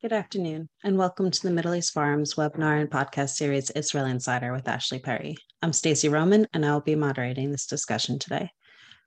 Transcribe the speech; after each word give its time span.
Good 0.00 0.12
afternoon, 0.12 0.68
and 0.84 0.96
welcome 0.96 1.28
to 1.28 1.42
the 1.42 1.50
Middle 1.50 1.74
East 1.74 1.92
Forum's 1.92 2.34
webinar 2.34 2.80
and 2.80 2.88
podcast 2.88 3.30
series 3.30 3.70
Israel 3.70 4.06
Insider 4.06 4.52
with 4.52 4.68
Ashley 4.68 5.00
Perry. 5.00 5.36
I'm 5.60 5.72
Stacey 5.72 6.08
Roman, 6.08 6.46
and 6.52 6.64
I 6.64 6.72
will 6.72 6.80
be 6.80 6.94
moderating 6.94 7.50
this 7.50 7.66
discussion 7.66 8.20
today. 8.20 8.52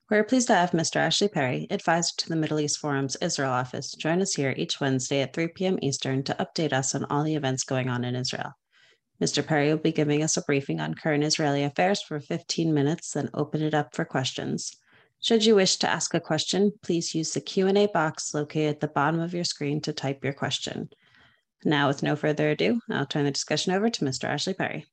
We're 0.10 0.26
pleased 0.26 0.48
to 0.48 0.56
have 0.56 0.72
Mr. 0.72 0.98
Ashley 0.98 1.30
Perry, 1.30 1.66
advisor 1.70 2.12
to 2.18 2.28
the 2.28 2.36
Middle 2.36 2.60
East 2.60 2.78
Forum's 2.78 3.16
Israel 3.22 3.54
office, 3.54 3.94
join 3.94 4.22
us 4.22 4.34
here 4.34 4.54
each 4.58 4.82
Wednesday 4.82 5.22
at 5.22 5.34
3 5.34 5.48
p.m. 5.56 5.80
Eastern 5.82 6.24
to 6.24 6.36
update 6.36 6.74
us 6.74 6.94
on 6.94 7.06
all 7.06 7.24
the 7.24 7.36
events 7.36 7.64
going 7.64 7.88
on 7.88 8.04
in 8.04 8.14
Israel. 8.14 8.52
Mr. 9.22 9.48
Perry 9.48 9.70
will 9.70 9.78
be 9.78 9.94
giving 9.94 10.22
us 10.22 10.36
a 10.36 10.42
briefing 10.42 10.82
on 10.82 10.94
current 10.94 11.24
Israeli 11.24 11.64
affairs 11.64 12.02
for 12.02 12.20
15 12.20 12.74
minutes, 12.74 13.14
then 13.14 13.30
open 13.34 13.62
it 13.62 13.74
up 13.74 13.96
for 13.96 14.04
questions. 14.04 14.76
Should 15.24 15.46
you 15.46 15.54
wish 15.54 15.78
to 15.78 15.90
ask 15.90 16.16
a 16.16 16.20
question, 16.20 16.74
please 16.82 17.14
use 17.14 17.32
the 17.34 17.42
Q&A 17.42 17.86
box 17.86 18.34
located 18.34 18.76
at 18.76 18.80
the 18.80 18.88
bottom 18.88 19.20
of 19.20 19.36
your 19.36 19.44
screen 19.44 19.80
to 19.82 19.94
type 19.94 20.24
your 20.24 20.34
question. 20.34 20.90
Now, 21.64 21.88
with 21.88 22.02
no 22.02 22.16
further 22.16 22.50
ado, 22.50 22.82
I'll 22.90 23.06
turn 23.06 23.26
the 23.26 23.32
discussion 23.32 23.72
over 23.72 23.88
to 23.88 24.06
Mr. 24.06 24.24
Ashley 24.24 24.56
Perry. 24.56 24.88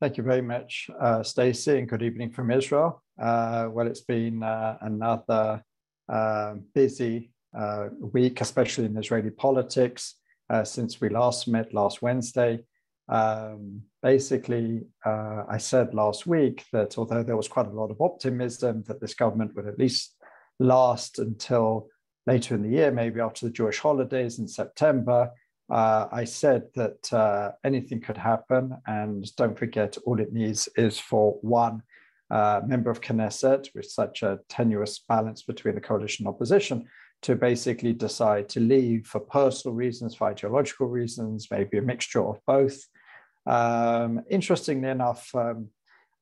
Thank 0.00 0.16
you 0.16 0.22
very 0.22 0.40
much, 0.40 0.88
uh, 0.98 1.22
Stacey, 1.22 1.78
and 1.78 1.88
good 1.88 2.02
evening 2.02 2.30
from 2.30 2.50
Israel. 2.50 3.02
Uh, 3.20 3.68
well, 3.70 3.86
it's 3.86 4.00
been 4.00 4.42
uh, 4.42 4.78
another 4.80 5.62
uh, 6.08 6.54
busy 6.74 7.30
uh, 7.54 7.88
week, 8.00 8.40
especially 8.40 8.86
in 8.86 8.96
Israeli 8.96 9.30
politics, 9.30 10.14
uh, 10.48 10.64
since 10.64 10.98
we 10.98 11.10
last 11.10 11.46
met 11.46 11.74
last 11.74 12.00
Wednesday. 12.00 12.64
Um, 13.08 13.82
basically, 14.02 14.82
uh, 15.04 15.44
I 15.48 15.58
said 15.58 15.94
last 15.94 16.26
week 16.26 16.64
that 16.72 16.98
although 16.98 17.22
there 17.22 17.36
was 17.36 17.48
quite 17.48 17.66
a 17.66 17.70
lot 17.70 17.90
of 17.90 18.00
optimism 18.00 18.84
that 18.86 19.00
this 19.00 19.14
government 19.14 19.54
would 19.56 19.66
at 19.66 19.78
least 19.78 20.16
last 20.58 21.18
until 21.18 21.88
later 22.26 22.54
in 22.54 22.62
the 22.62 22.76
year, 22.76 22.90
maybe 22.90 23.20
after 23.20 23.46
the 23.46 23.52
Jewish 23.52 23.78
holidays 23.78 24.38
in 24.38 24.46
September, 24.46 25.30
uh, 25.70 26.06
I 26.10 26.24
said 26.24 26.64
that 26.74 27.12
uh, 27.12 27.52
anything 27.64 28.00
could 28.00 28.16
happen. 28.16 28.76
And 28.86 29.34
don't 29.36 29.58
forget, 29.58 29.96
all 30.04 30.20
it 30.20 30.32
needs 30.32 30.68
is 30.76 30.98
for 30.98 31.38
one 31.42 31.82
uh, 32.30 32.60
member 32.66 32.90
of 32.90 33.00
Knesset 33.00 33.68
with 33.74 33.86
such 33.86 34.22
a 34.22 34.40
tenuous 34.48 34.98
balance 35.08 35.42
between 35.42 35.74
the 35.74 35.80
coalition 35.80 36.26
and 36.26 36.34
opposition 36.34 36.86
to 37.22 37.34
basically 37.34 37.92
decide 37.92 38.48
to 38.50 38.60
leave 38.60 39.06
for 39.06 39.20
personal 39.20 39.74
reasons, 39.74 40.14
for 40.14 40.28
ideological 40.28 40.86
reasons, 40.86 41.48
maybe 41.50 41.78
a 41.78 41.82
mixture 41.82 42.24
of 42.24 42.38
both. 42.46 42.78
Um, 43.48 44.22
interestingly 44.28 44.90
enough, 44.90 45.34
um, 45.34 45.68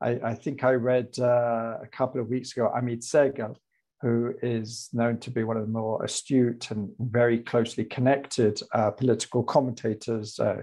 I, 0.01 0.11
I, 0.23 0.35
think 0.35 0.63
I 0.63 0.75
read 0.75 1.19
uh, 1.19 1.79
a 1.83 1.89
couple 1.91 2.21
of 2.21 2.29
weeks 2.29 2.53
ago 2.53 2.73
Amit 2.75 3.03
Segal, 3.03 3.57
who 4.01 4.33
is 4.43 4.89
known 4.93 5.19
to 5.19 5.33
be 5.33 5.43
one 5.43 5.57
of 5.57 5.65
the 5.65 5.73
more 5.73 6.05
astute 6.05 6.71
and 6.71 6.91
very 7.01 7.41
closely 7.41 7.85
connected 7.85 8.61
uh, 8.73 8.93
political 8.93 9.43
commentators, 9.43 10.39
uh, 10.39 10.63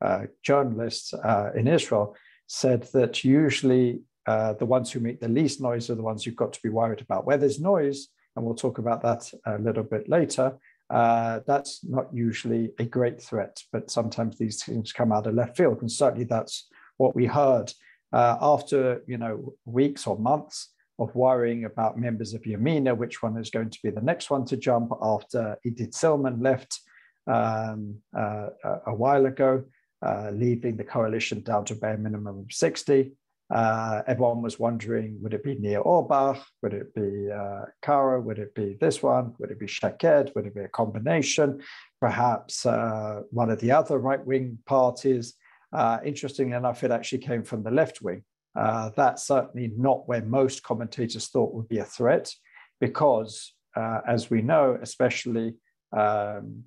uh 0.00 0.22
journalists 0.42 1.14
uh, 1.14 1.50
in 1.54 1.68
Israel, 1.68 2.16
said 2.48 2.82
that 2.94 3.22
usually 3.22 4.00
uh, 4.26 4.54
the 4.54 4.66
ones 4.66 4.90
who 4.90 4.98
make 4.98 5.20
the 5.20 5.28
least 5.28 5.60
noise 5.60 5.88
are 5.88 5.94
the 5.94 6.02
ones 6.02 6.26
you've 6.26 6.34
got 6.34 6.52
to 6.52 6.62
be 6.64 6.68
worried 6.68 7.00
about. 7.00 7.26
Where 7.26 7.36
there's 7.36 7.60
noise, 7.60 8.08
and 8.34 8.44
we'll 8.44 8.56
talk 8.56 8.78
about 8.78 9.02
that 9.02 9.30
a 9.46 9.58
little 9.58 9.84
bit 9.84 10.08
later, 10.08 10.58
uh, 10.92 11.40
that's 11.46 11.82
not 11.84 12.06
usually 12.12 12.70
a 12.78 12.84
great 12.84 13.20
threat, 13.20 13.62
but 13.72 13.90
sometimes 13.90 14.36
these 14.36 14.62
things 14.62 14.92
come 14.92 15.10
out 15.10 15.26
of 15.26 15.34
left 15.34 15.56
field, 15.56 15.80
and 15.80 15.90
certainly 15.90 16.24
that's 16.24 16.68
what 16.98 17.16
we 17.16 17.24
heard 17.24 17.72
uh, 18.12 18.36
after 18.40 19.02
you 19.06 19.16
know 19.16 19.54
weeks 19.64 20.06
or 20.06 20.18
months 20.18 20.68
of 20.98 21.14
worrying 21.14 21.64
about 21.64 21.98
members 21.98 22.34
of 22.34 22.42
Yamina, 22.42 22.94
which 22.94 23.22
one 23.22 23.38
is 23.38 23.48
going 23.48 23.70
to 23.70 23.78
be 23.82 23.88
the 23.90 24.02
next 24.02 24.30
one 24.30 24.44
to 24.44 24.56
jump 24.56 24.92
after 25.00 25.56
Idit 25.66 25.94
Silman 25.94 26.42
left 26.42 26.78
um, 27.26 27.96
uh, 28.14 28.48
a 28.86 28.94
while 28.94 29.24
ago, 29.24 29.64
uh, 30.04 30.30
leaving 30.30 30.76
the 30.76 30.84
coalition 30.84 31.40
down 31.40 31.64
to 31.64 31.72
a 31.72 31.76
bare 31.76 31.96
minimum 31.96 32.40
of 32.40 32.52
60. 32.52 33.12
Uh, 33.52 34.02
everyone 34.06 34.40
was 34.40 34.58
wondering, 34.58 35.18
would 35.20 35.34
it 35.34 35.44
be 35.44 35.54
Nir 35.56 35.82
Orbach? 35.82 36.40
Would 36.62 36.72
it 36.72 36.94
be 36.94 37.30
uh, 37.30 37.66
Kara? 37.82 38.18
Would 38.18 38.38
it 38.38 38.54
be 38.54 38.78
this 38.80 39.02
one? 39.02 39.34
Would 39.38 39.50
it 39.50 39.60
be 39.60 39.66
Shaked? 39.66 40.34
Would 40.34 40.46
it 40.46 40.54
be 40.54 40.62
a 40.62 40.68
combination? 40.68 41.60
Perhaps 42.00 42.64
uh, 42.64 43.20
one 43.30 43.50
of 43.50 43.60
the 43.60 43.70
other 43.70 43.98
right-wing 43.98 44.58
parties? 44.64 45.34
Uh, 45.70 45.98
interestingly 46.02 46.56
enough, 46.56 46.82
it 46.82 46.90
actually 46.90 47.18
came 47.18 47.42
from 47.42 47.62
the 47.62 47.70
left 47.70 48.00
wing. 48.00 48.24
Uh, 48.58 48.90
that's 48.96 49.26
certainly 49.26 49.70
not 49.76 50.08
where 50.08 50.22
most 50.22 50.62
commentators 50.62 51.28
thought 51.28 51.52
would 51.52 51.68
be 51.68 51.78
a 51.78 51.84
threat, 51.84 52.32
because 52.80 53.52
uh, 53.76 54.00
as 54.06 54.30
we 54.30 54.40
know, 54.40 54.78
especially 54.80 55.54
um, 55.94 56.64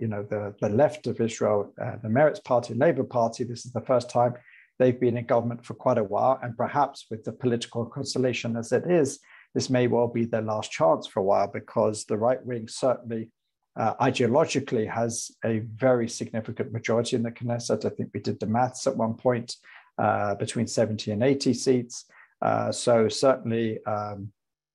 you 0.00 0.08
know 0.08 0.22
the, 0.22 0.54
the 0.62 0.68
left 0.68 1.06
of 1.06 1.20
Israel, 1.20 1.74
the 2.02 2.08
Meretz 2.08 2.42
Party, 2.42 2.72
Labour 2.74 3.04
Party, 3.04 3.44
this 3.44 3.66
is 3.66 3.72
the 3.72 3.82
first 3.82 4.08
time 4.08 4.34
They've 4.78 4.98
been 4.98 5.16
in 5.16 5.26
government 5.26 5.64
for 5.64 5.74
quite 5.74 5.98
a 5.98 6.04
while, 6.04 6.38
and 6.42 6.56
perhaps 6.56 7.06
with 7.10 7.24
the 7.24 7.32
political 7.32 7.84
constellation 7.86 8.56
as 8.56 8.72
it 8.72 8.90
is, 8.90 9.18
this 9.54 9.70
may 9.70 9.86
well 9.86 10.08
be 10.08 10.24
their 10.24 10.42
last 10.42 10.70
chance 10.70 11.06
for 11.06 11.20
a 11.20 11.24
while 11.24 11.48
because 11.48 12.04
the 12.04 12.16
right 12.16 12.44
wing 12.44 12.68
certainly 12.68 13.30
uh, 13.76 13.94
ideologically 13.96 14.88
has 14.90 15.30
a 15.44 15.60
very 15.60 16.08
significant 16.08 16.72
majority 16.72 17.16
in 17.16 17.22
the 17.22 17.30
Knesset. 17.30 17.84
I 17.84 17.90
think 17.90 18.10
we 18.12 18.20
did 18.20 18.40
the 18.40 18.46
maths 18.46 18.86
at 18.86 18.96
one 18.96 19.14
point 19.14 19.56
uh, 19.98 20.34
between 20.34 20.66
70 20.66 21.12
and 21.12 21.22
80 21.22 21.54
seats. 21.54 22.04
Uh, 22.42 22.70
so 22.72 23.08
certainly 23.08 23.84
um, 23.84 24.32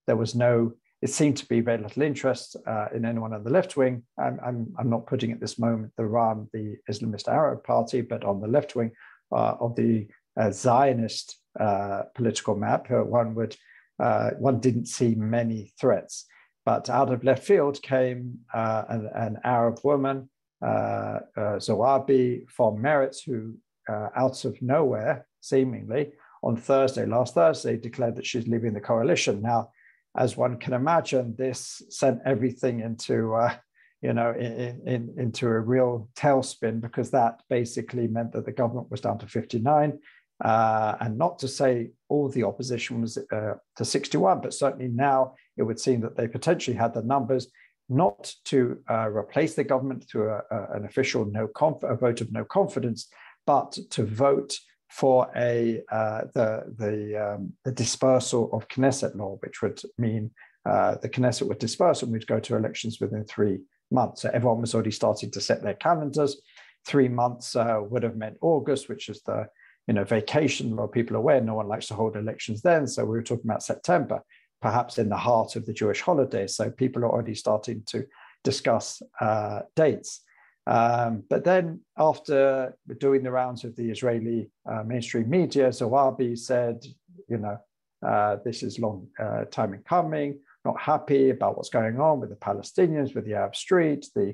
there 0.07 0.15
was 0.15 0.35
no, 0.35 0.73
it 1.01 1.09
seemed 1.09 1.37
to 1.37 1.45
be 1.45 1.59
very 1.59 1.81
little 1.81 2.01
interest 2.01 2.55
uh, 2.65 2.87
in 2.93 3.05
anyone 3.05 3.33
on 3.33 3.43
the 3.43 3.49
left 3.49 3.77
wing. 3.77 4.03
I'm, 4.17 4.39
I'm, 4.45 4.73
I'm, 4.77 4.89
not 4.89 5.05
putting 5.05 5.31
at 5.31 5.39
this 5.39 5.59
moment 5.59 5.93
the 5.97 6.03
Ra'am, 6.03 6.49
the 6.53 6.77
Islamist 6.89 7.27
Arab 7.27 7.63
Party, 7.63 8.01
but 8.01 8.23
on 8.23 8.41
the 8.41 8.47
left 8.47 8.75
wing, 8.75 8.91
of 9.33 9.75
the 9.75 10.07
uh, 10.39 10.51
Zionist 10.51 11.37
uh, 11.59 12.03
political 12.15 12.55
map, 12.55 12.89
one 12.89 13.35
would 13.35 13.55
one 13.97 14.59
didn't 14.59 14.87
see 14.87 15.15
many 15.15 15.73
threats. 15.79 16.25
But 16.65 16.89
out 16.89 17.11
of 17.11 17.23
left 17.23 17.43
field 17.43 17.81
came 17.81 18.39
an, 18.53 19.09
an, 19.13 19.37
Arab 19.43 19.79
woman, 19.83 20.29
uh, 20.61 21.19
Zoabi 21.37 22.49
from 22.49 22.77
Meretz, 22.77 23.23
who 23.25 23.55
out 23.89 24.45
of 24.45 24.61
nowhere, 24.61 25.27
seemingly, 25.41 26.13
on 26.41 26.57
Thursday, 26.57 27.05
last 27.05 27.33
Thursday, 27.33 27.77
declared 27.77 28.15
that 28.17 28.25
she's 28.25 28.47
leaving 28.47 28.73
the 28.73 28.81
coalition. 28.81 29.41
Now, 29.41 29.71
as 30.15 30.37
one 30.37 30.57
can 30.57 30.73
imagine, 30.73 31.35
this 31.37 31.81
sent 31.89 32.19
everything 32.25 32.81
into 32.81 33.33
uh, 33.33 33.55
you 34.03 34.13
know, 34.13 34.31
in, 34.31 34.81
in, 34.85 35.13
into 35.17 35.47
a 35.47 35.59
real 35.59 36.09
tailspin 36.15 36.81
because 36.81 37.09
that 37.11 37.41
basically 37.49 38.05
meant 38.07 38.33
that 38.33 38.45
the 38.45 38.51
government 38.51 38.91
was 38.91 38.99
down 38.99 39.17
to 39.17 39.27
59. 39.27 39.97
Uh, 40.43 40.95
and 40.99 41.17
not 41.17 41.39
to 41.39 41.47
say 41.47 41.91
all 42.09 42.27
the 42.27 42.43
opposition 42.43 42.99
was 42.99 43.17
uh, 43.31 43.53
to 43.77 43.85
61, 43.85 44.41
but 44.41 44.53
certainly 44.53 44.89
now 44.89 45.33
it 45.55 45.63
would 45.63 45.79
seem 45.79 46.01
that 46.01 46.17
they 46.17 46.27
potentially 46.27 46.75
had 46.75 46.93
the 46.93 47.01
numbers 47.01 47.47
not 47.87 48.33
to 48.43 48.77
uh, 48.89 49.07
replace 49.09 49.55
the 49.55 49.63
government 49.63 50.03
through 50.09 50.29
a, 50.29 50.41
a, 50.51 50.67
an 50.73 50.85
official 50.85 51.25
no 51.25 51.47
conf- 51.47 51.83
a 51.83 51.95
vote 51.95 52.19
of 52.19 52.31
no 52.31 52.43
confidence, 52.43 53.07
but 53.45 53.77
to 53.89 54.03
vote 54.05 54.57
for 54.89 55.31
a 55.35 55.81
uh, 55.91 56.21
the 56.33 56.63
the, 56.77 57.35
um, 57.35 57.53
the 57.63 57.71
dispersal 57.71 58.49
of 58.51 58.67
Knesset 58.67 59.15
law, 59.15 59.37
which 59.41 59.61
would 59.61 59.81
mean 59.97 60.31
uh, 60.65 60.95
the 61.01 61.09
Knesset 61.09 61.47
would 61.47 61.59
disperse 61.59 62.03
and 62.03 62.11
we'd 62.11 62.27
go 62.27 62.39
to 62.39 62.55
elections 62.55 62.99
within 62.99 63.23
three 63.25 63.59
months. 63.91 64.21
So 64.21 64.31
everyone 64.33 64.61
was 64.61 64.73
already 64.73 64.91
starting 64.91 65.31
to 65.31 65.41
set 65.41 65.61
their 65.61 65.73
calendars. 65.75 66.41
Three 66.85 67.07
months 67.07 67.55
uh, 67.55 67.79
would 67.89 68.03
have 68.03 68.17
meant 68.17 68.37
August, 68.41 68.89
which 68.89 69.09
is 69.09 69.21
the 69.23 69.47
you 69.87 69.93
know 69.93 70.03
vacation. 70.03 70.75
where 70.75 70.87
people 70.87 71.15
are 71.15 71.19
aware 71.19 71.41
no 71.41 71.55
one 71.55 71.67
likes 71.67 71.87
to 71.87 71.93
hold 71.93 72.15
elections 72.15 72.61
then. 72.61 72.87
So 72.87 73.03
we 73.03 73.11
were 73.11 73.23
talking 73.23 73.45
about 73.45 73.63
September, 73.63 74.21
perhaps 74.61 74.97
in 74.97 75.09
the 75.09 75.17
heart 75.17 75.55
of 75.55 75.65
the 75.65 75.73
Jewish 75.73 76.01
holidays. 76.01 76.55
So 76.55 76.69
people 76.69 77.03
are 77.03 77.11
already 77.11 77.35
starting 77.35 77.83
to 77.87 78.05
discuss 78.43 79.01
uh, 79.21 79.61
dates. 79.75 80.21
Um, 80.65 81.23
but 81.29 81.43
then, 81.43 81.81
after 81.97 82.77
doing 82.99 83.23
the 83.23 83.31
rounds 83.31 83.65
of 83.65 83.75
the 83.75 83.89
Israeli 83.89 84.49
uh, 84.69 84.83
mainstream 84.83 85.29
media, 85.29 85.69
Zoabi 85.69 86.37
said, 86.37 86.85
you 87.27 87.37
know, 87.37 87.57
uh, 88.05 88.37
this 88.45 88.63
is 88.63 88.79
long 88.79 89.07
uh, 89.19 89.45
time 89.45 89.73
in 89.73 89.81
coming 89.83 90.39
not 90.65 90.79
happy 90.79 91.29
about 91.29 91.57
what's 91.57 91.69
going 91.69 91.99
on 91.99 92.19
with 92.19 92.29
the 92.29 92.35
Palestinians, 92.35 93.15
with 93.15 93.25
the 93.25 93.35
Arab 93.35 93.55
Street, 93.55 94.07
the, 94.15 94.33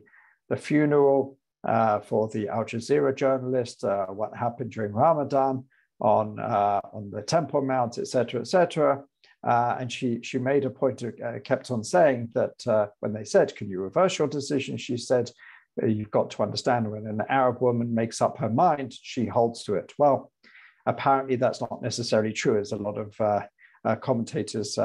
the 0.49 0.57
funeral 0.57 1.37
uh, 1.63 1.99
for 1.99 2.27
the 2.29 2.47
Al 2.47 2.63
Jazeera 2.63 3.15
journalist, 3.15 3.83
uh, 3.83 4.05
what 4.07 4.35
happened 4.35 4.71
during 4.71 4.93
Ramadan 4.93 5.65
on, 5.99 6.39
uh, 6.39 6.81
on 6.93 7.11
the 7.11 7.21
Temple 7.21 7.61
Mount, 7.61 7.97
etc., 7.97 8.41
etc. 8.41 9.03
Uh, 9.45 9.77
and 9.79 9.91
she, 9.91 10.19
she 10.21 10.37
made 10.37 10.65
a 10.65 10.69
point, 10.69 11.03
uh, 11.03 11.39
kept 11.43 11.71
on 11.71 11.83
saying 11.83 12.29
that 12.33 12.67
uh, 12.67 12.87
when 12.99 13.13
they 13.13 13.23
said, 13.23 13.55
Can 13.55 13.69
you 13.69 13.81
reverse 13.81 14.17
your 14.17 14.27
decision? 14.27 14.77
She 14.77 14.97
said, 14.97 15.31
You've 15.81 16.11
got 16.11 16.29
to 16.31 16.43
understand 16.43 16.91
when 16.91 17.07
an 17.07 17.21
Arab 17.29 17.61
woman 17.61 17.93
makes 17.93 18.21
up 18.21 18.37
her 18.39 18.49
mind, 18.49 18.93
she 19.01 19.25
holds 19.25 19.63
to 19.63 19.75
it. 19.75 19.93
Well, 19.97 20.31
apparently 20.85 21.37
that's 21.37 21.61
not 21.61 21.81
necessarily 21.81 22.33
true, 22.33 22.59
as 22.59 22.73
a 22.73 22.77
lot 22.77 22.97
of 22.97 24.01
commentators 24.01 24.77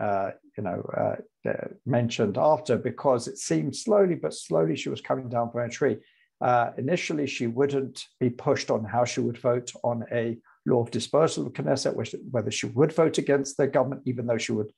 uh, 0.00 0.30
you 0.56 0.64
know, 0.64 0.82
uh, 0.96 1.48
uh, 1.48 1.68
mentioned 1.86 2.38
after 2.38 2.76
because 2.76 3.28
it 3.28 3.38
seemed 3.38 3.76
slowly 3.76 4.14
but 4.14 4.34
slowly 4.34 4.74
she 4.74 4.88
was 4.88 5.00
coming 5.00 5.28
down 5.28 5.50
from 5.50 5.60
a 5.60 5.68
tree. 5.68 5.98
Uh, 6.40 6.70
initially, 6.78 7.26
she 7.26 7.46
wouldn't 7.46 8.06
be 8.18 8.30
pushed 8.30 8.70
on 8.70 8.82
how 8.82 9.04
she 9.04 9.20
would 9.20 9.36
vote 9.36 9.70
on 9.84 10.04
a 10.10 10.38
law 10.64 10.80
of 10.80 10.90
dispersal 10.90 11.46
of 11.46 11.52
Knesset, 11.52 11.94
which, 11.94 12.14
whether 12.30 12.50
she 12.50 12.66
would 12.66 12.92
vote 12.92 13.18
against 13.18 13.58
the 13.58 13.66
government, 13.66 14.02
even 14.06 14.26
though 14.26 14.38
she 14.38 14.52
would 14.52 14.72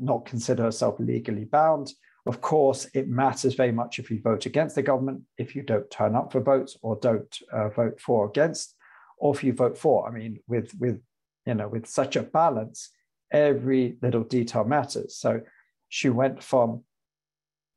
not 0.00 0.24
consider 0.24 0.62
herself 0.62 0.96
legally 0.98 1.44
bound. 1.44 1.92
Of 2.26 2.40
course, 2.40 2.88
it 2.94 3.06
matters 3.06 3.54
very 3.54 3.72
much 3.72 3.98
if 3.98 4.10
you 4.10 4.18
vote 4.22 4.46
against 4.46 4.76
the 4.76 4.82
government, 4.82 5.22
if 5.36 5.54
you 5.54 5.62
don't 5.62 5.90
turn 5.90 6.14
up 6.14 6.32
for 6.32 6.40
votes 6.40 6.78
or 6.80 6.96
don't 6.96 7.36
uh, 7.52 7.68
vote 7.68 8.00
for 8.00 8.24
or 8.24 8.28
against, 8.30 8.74
or 9.18 9.34
if 9.34 9.44
you 9.44 9.52
vote 9.52 9.76
for. 9.76 10.08
I 10.08 10.10
mean, 10.10 10.38
with 10.48 10.72
with 10.78 11.02
you 11.44 11.54
know 11.54 11.68
with 11.68 11.86
such 11.86 12.16
a 12.16 12.22
balance, 12.22 12.90
every 13.34 13.96
little 14.00 14.22
detail 14.22 14.64
matters. 14.64 15.16
So 15.16 15.42
she 15.90 16.08
went 16.08 16.42
from 16.42 16.84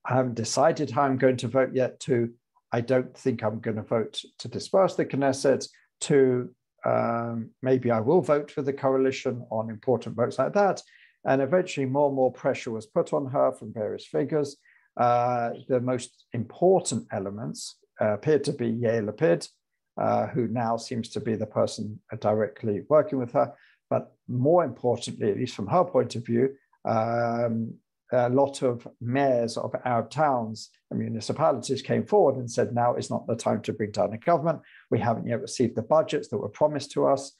I 0.05 0.15
haven't 0.15 0.35
decided 0.35 0.89
how 0.89 1.01
I'm 1.01 1.17
going 1.17 1.35
to 1.37 1.49
vote 1.49 1.71
yet 1.73 1.99
to 2.01 2.31
I 2.71 2.79
don't 2.81 3.17
think 3.17 3.43
I'm 3.43 3.59
going 3.59 3.77
to 3.77 3.83
vote 3.83 4.21
to 4.39 4.47
disperse 4.47 4.95
the 4.95 5.05
Knesset 5.05 5.67
to 6.01 6.49
um, 6.85 7.49
maybe 7.61 7.91
I 7.91 7.99
will 7.99 8.21
vote 8.21 8.51
for 8.51 8.61
the 8.61 8.71
coalition 8.71 9.45
on 9.49 9.69
important 9.69 10.15
votes 10.15 10.37
like 10.37 10.53
that. 10.53 10.81
And 11.25 11.41
eventually, 11.41 11.85
more 11.85 12.07
and 12.07 12.15
more 12.15 12.31
pressure 12.31 12.71
was 12.71 12.85
put 12.85 13.11
on 13.11 13.25
her 13.27 13.51
from 13.51 13.73
various 13.73 14.05
figures. 14.05 14.57
Uh, 14.95 15.51
the 15.67 15.81
most 15.81 16.25
important 16.33 17.07
elements 17.11 17.77
uh, 17.99 18.13
appeared 18.13 18.43
to 18.45 18.53
be 18.53 18.71
Yair 18.71 19.03
Lapid, 19.09 19.49
uh, 19.99 20.27
who 20.27 20.47
now 20.47 20.77
seems 20.77 21.09
to 21.09 21.19
be 21.19 21.35
the 21.35 21.45
person 21.45 21.99
directly 22.19 22.83
working 22.89 23.19
with 23.19 23.33
her. 23.33 23.53
But 23.89 24.13
more 24.27 24.63
importantly, 24.63 25.31
at 25.31 25.37
least 25.37 25.55
from 25.55 25.67
her 25.67 25.83
point 25.83 26.15
of 26.15 26.25
view, 26.25 26.49
um, 26.85 27.73
a 28.11 28.29
lot 28.29 28.61
of 28.61 28.87
mayors 29.01 29.57
of 29.57 29.75
Arab 29.83 30.09
towns 30.09 30.69
and 30.89 30.99
municipalities 30.99 31.81
came 31.81 32.05
forward 32.05 32.37
and 32.37 32.49
said, 32.49 32.73
now 32.73 32.95
is 32.95 33.09
not 33.09 33.27
the 33.27 33.35
time 33.35 33.61
to 33.63 33.73
bring 33.73 33.91
down 33.91 34.13
a 34.13 34.17
government. 34.17 34.59
We 34.89 34.99
haven't 34.99 35.27
yet 35.27 35.41
received 35.41 35.75
the 35.75 35.81
budgets 35.81 36.29
that 36.29 36.37
were 36.37 36.49
promised 36.49 36.91
to 36.91 37.07
us. 37.07 37.33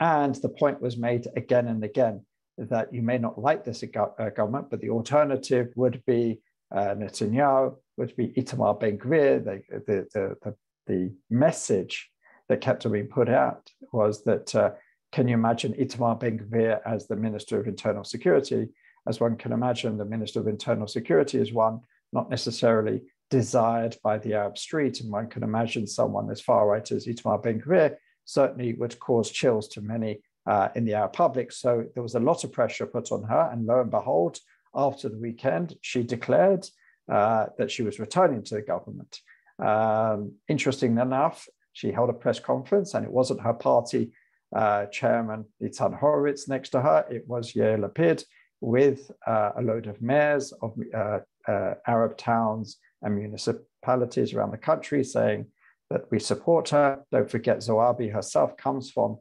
And 0.00 0.34
the 0.36 0.48
point 0.48 0.80
was 0.80 0.96
made 0.96 1.26
again 1.36 1.68
and 1.68 1.84
again 1.84 2.24
that 2.56 2.92
you 2.92 3.02
may 3.02 3.18
not 3.18 3.38
like 3.38 3.64
this 3.64 3.82
uh, 3.82 4.30
government, 4.30 4.70
but 4.70 4.80
the 4.80 4.90
alternative 4.90 5.68
would 5.76 6.02
be 6.06 6.40
uh, 6.74 6.94
Netanyahu, 6.94 7.76
would 7.96 8.16
be 8.16 8.28
Itamar 8.28 8.80
Ben 8.80 8.98
Gvir. 8.98 9.44
The, 9.44 9.62
the, 9.86 10.06
the, 10.14 10.54
the, 10.86 11.12
message 11.30 12.10
that 12.48 12.60
kept 12.60 12.84
on 12.86 12.92
being 12.92 13.06
put 13.06 13.28
out 13.28 13.70
was 13.92 14.22
that 14.24 14.54
uh, 14.54 14.70
can 15.14 15.28
you 15.28 15.34
imagine 15.34 15.72
Itamar 15.74 16.18
Ben 16.18 16.40
Gvir 16.40 16.80
as 16.84 17.06
the 17.06 17.14
Minister 17.14 17.60
of 17.60 17.68
Internal 17.68 18.02
Security? 18.02 18.70
As 19.06 19.20
one 19.20 19.36
can 19.36 19.52
imagine, 19.52 19.96
the 19.96 20.04
Minister 20.04 20.40
of 20.40 20.48
Internal 20.48 20.88
Security 20.88 21.38
is 21.38 21.52
one 21.52 21.82
not 22.12 22.30
necessarily 22.30 23.00
desired 23.30 23.96
by 24.02 24.18
the 24.18 24.34
Arab 24.34 24.58
street. 24.58 25.00
And 25.00 25.12
one 25.12 25.28
can 25.28 25.44
imagine 25.44 25.86
someone 25.86 26.32
as 26.32 26.40
far 26.40 26.66
right 26.66 26.90
as 26.90 27.06
Itamar 27.06 27.44
Ben 27.44 27.60
Gvir 27.60 27.94
certainly 28.24 28.74
would 28.74 28.98
cause 28.98 29.30
chills 29.30 29.68
to 29.68 29.80
many 29.80 30.20
uh, 30.46 30.70
in 30.74 30.84
the 30.84 30.94
Arab 30.94 31.12
public. 31.12 31.52
So 31.52 31.84
there 31.94 32.02
was 32.02 32.16
a 32.16 32.20
lot 32.20 32.42
of 32.42 32.50
pressure 32.50 32.86
put 32.86 33.12
on 33.12 33.22
her. 33.22 33.50
And 33.52 33.66
lo 33.66 33.82
and 33.82 33.92
behold, 33.92 34.40
after 34.74 35.08
the 35.08 35.18
weekend, 35.18 35.76
she 35.80 36.02
declared 36.02 36.66
uh, 37.08 37.46
that 37.56 37.70
she 37.70 37.84
was 37.84 38.00
returning 38.00 38.42
to 38.42 38.56
the 38.56 38.62
government. 38.62 39.20
Um, 39.60 40.32
interesting 40.48 40.98
enough, 40.98 41.46
she 41.72 41.92
held 41.92 42.10
a 42.10 42.14
press 42.14 42.40
conference, 42.40 42.94
and 42.94 43.04
it 43.04 43.12
wasn't 43.12 43.42
her 43.42 43.52
party 43.52 44.12
uh, 44.54 44.86
chairman, 44.86 45.44
Nitzan 45.62 45.98
Horowitz, 45.98 46.48
next 46.48 46.70
to 46.70 46.80
her. 46.80 47.04
It 47.10 47.26
was 47.26 47.52
Yair 47.52 47.78
Lapid 47.78 48.24
with 48.60 49.10
uh, 49.26 49.52
a 49.56 49.62
load 49.62 49.86
of 49.86 50.00
mayors 50.00 50.52
of 50.62 50.74
uh, 50.94 51.20
uh, 51.46 51.74
Arab 51.86 52.16
towns 52.16 52.78
and 53.02 53.16
municipalities 53.16 54.32
around 54.32 54.52
the 54.52 54.58
country 54.58 55.04
saying 55.04 55.46
that 55.90 56.10
we 56.10 56.18
support 56.18 56.70
her. 56.70 57.00
Don't 57.12 57.30
forget, 57.30 57.58
Zoabi 57.58 58.12
herself 58.12 58.56
comes 58.56 58.90
from 58.90 59.18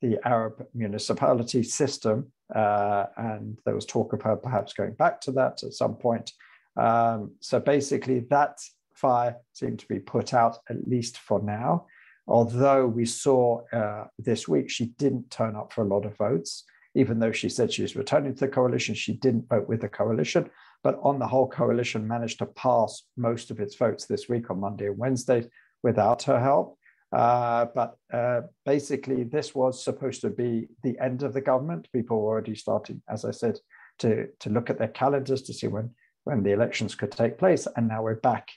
the 0.00 0.18
Arab 0.24 0.66
municipality 0.74 1.62
system, 1.62 2.32
uh, 2.54 3.06
and 3.16 3.58
there 3.64 3.74
was 3.74 3.86
talk 3.86 4.12
of 4.12 4.22
her 4.22 4.36
perhaps 4.36 4.72
going 4.72 4.94
back 4.94 5.20
to 5.22 5.32
that 5.32 5.62
at 5.62 5.74
some 5.74 5.96
point. 5.96 6.32
Um, 6.76 7.32
so 7.40 7.60
basically, 7.60 8.20
that 8.30 8.58
fire 8.94 9.36
seemed 9.52 9.78
to 9.80 9.88
be 9.88 9.98
put 9.98 10.32
out 10.32 10.58
at 10.70 10.88
least 10.88 11.18
for 11.18 11.40
now. 11.42 11.86
Although 12.28 12.86
we 12.86 13.06
saw 13.06 13.62
uh, 13.72 14.06
this 14.18 14.48
week 14.48 14.68
she 14.70 14.86
didn't 14.86 15.30
turn 15.30 15.54
up 15.56 15.72
for 15.72 15.82
a 15.82 15.88
lot 15.88 16.04
of 16.04 16.16
votes, 16.16 16.64
even 16.94 17.18
though 17.18 17.32
she 17.32 17.48
said 17.48 17.72
she 17.72 17.82
was 17.82 17.94
returning 17.94 18.34
to 18.34 18.40
the 18.40 18.48
coalition, 18.48 18.94
she 18.94 19.12
didn't 19.12 19.48
vote 19.48 19.68
with 19.68 19.82
the 19.82 19.88
coalition. 19.88 20.50
But 20.82 20.98
on 21.02 21.18
the 21.18 21.26
whole, 21.26 21.48
coalition 21.48 22.06
managed 22.06 22.38
to 22.38 22.46
pass 22.46 23.02
most 23.16 23.50
of 23.50 23.60
its 23.60 23.74
votes 23.76 24.06
this 24.06 24.28
week 24.28 24.50
on 24.50 24.60
Monday 24.60 24.86
and 24.86 24.98
Wednesday 24.98 25.48
without 25.82 26.22
her 26.24 26.40
help. 26.40 26.78
Uh, 27.12 27.66
but 27.74 27.96
uh, 28.12 28.42
basically, 28.64 29.24
this 29.24 29.54
was 29.54 29.82
supposed 29.82 30.20
to 30.22 30.30
be 30.30 30.68
the 30.82 30.98
end 30.98 31.22
of 31.22 31.34
the 31.34 31.40
government. 31.40 31.88
People 31.92 32.20
were 32.20 32.28
already 32.28 32.54
starting, 32.54 33.02
as 33.08 33.24
I 33.24 33.30
said, 33.30 33.58
to, 33.98 34.28
to 34.40 34.50
look 34.50 34.70
at 34.70 34.78
their 34.78 34.88
calendars 34.88 35.42
to 35.42 35.52
see 35.52 35.68
when, 35.68 35.90
when 36.24 36.42
the 36.42 36.52
elections 36.52 36.94
could 36.94 37.12
take 37.12 37.38
place. 37.38 37.68
And 37.76 37.88
now 37.88 38.02
we're 38.02 38.16
back, 38.16 38.48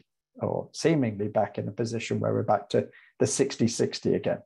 or 0.42 0.70
seemingly 0.72 1.28
back, 1.28 1.58
in 1.58 1.68
a 1.68 1.72
position 1.72 2.20
where 2.20 2.34
we're 2.34 2.44
back 2.44 2.70
to 2.70 2.88
the 3.20 3.28
60 3.28 3.68
60 3.68 4.16
again. 4.16 4.40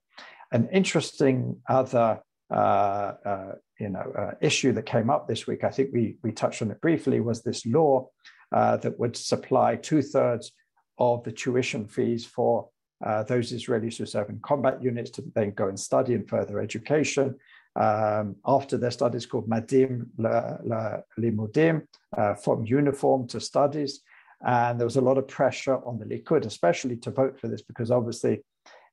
An 0.52 0.70
interesting 0.72 1.58
other 1.68 2.22
uh, 2.52 3.14
uh, 3.26 3.52
you 3.80 3.90
know, 3.90 4.14
uh, 4.18 4.32
issue 4.42 4.72
that 4.74 4.86
came 4.86 5.10
up 5.10 5.28
this 5.28 5.48
week, 5.48 5.64
I 5.64 5.70
think 5.70 5.90
we, 5.92 6.18
we 6.24 6.32
touched 6.32 6.62
on 6.62 6.72
it 6.72 6.82
briefly, 6.82 7.20
was 7.20 7.42
this 7.42 7.66
law 7.66 8.10
uh, 8.52 8.78
that 8.78 9.00
would 9.00 9.18
supply 9.18 9.76
two 9.76 10.02
thirds 10.02 10.52
of 11.00 11.24
the 11.24 11.32
tuition 11.32 11.88
fees 11.88 12.26
for 12.26 12.70
uh, 13.04 13.24
those 13.24 13.52
Israelis 13.52 13.98
who 13.98 14.06
serve 14.06 14.30
in 14.30 14.40
combat 14.40 14.82
units 14.82 15.10
to 15.12 15.24
then 15.34 15.52
go 15.52 15.68
and 15.68 15.80
study 15.80 16.14
in 16.14 16.26
further 16.26 16.60
education. 16.60 17.36
Um, 17.76 18.36
after 18.46 18.78
their 18.78 18.92
studies 18.92 19.26
called 19.26 19.50
Madim 19.50 20.06
Limudim, 20.20 21.88
uh, 22.16 22.36
from 22.36 22.66
uniform 22.66 23.28
to 23.30 23.40
studies. 23.40 24.02
And 24.46 24.80
there 24.80 24.86
was 24.86 24.98
a 24.98 25.02
lot 25.02 25.18
of 25.18 25.28
pressure 25.28 25.84
on 25.84 25.98
the 25.98 26.06
Likud, 26.06 26.46
especially 26.46 26.98
to 26.98 27.10
vote 27.10 27.40
for 27.40 27.48
this, 27.48 27.64
because 27.64 27.90
obviously 27.90 28.44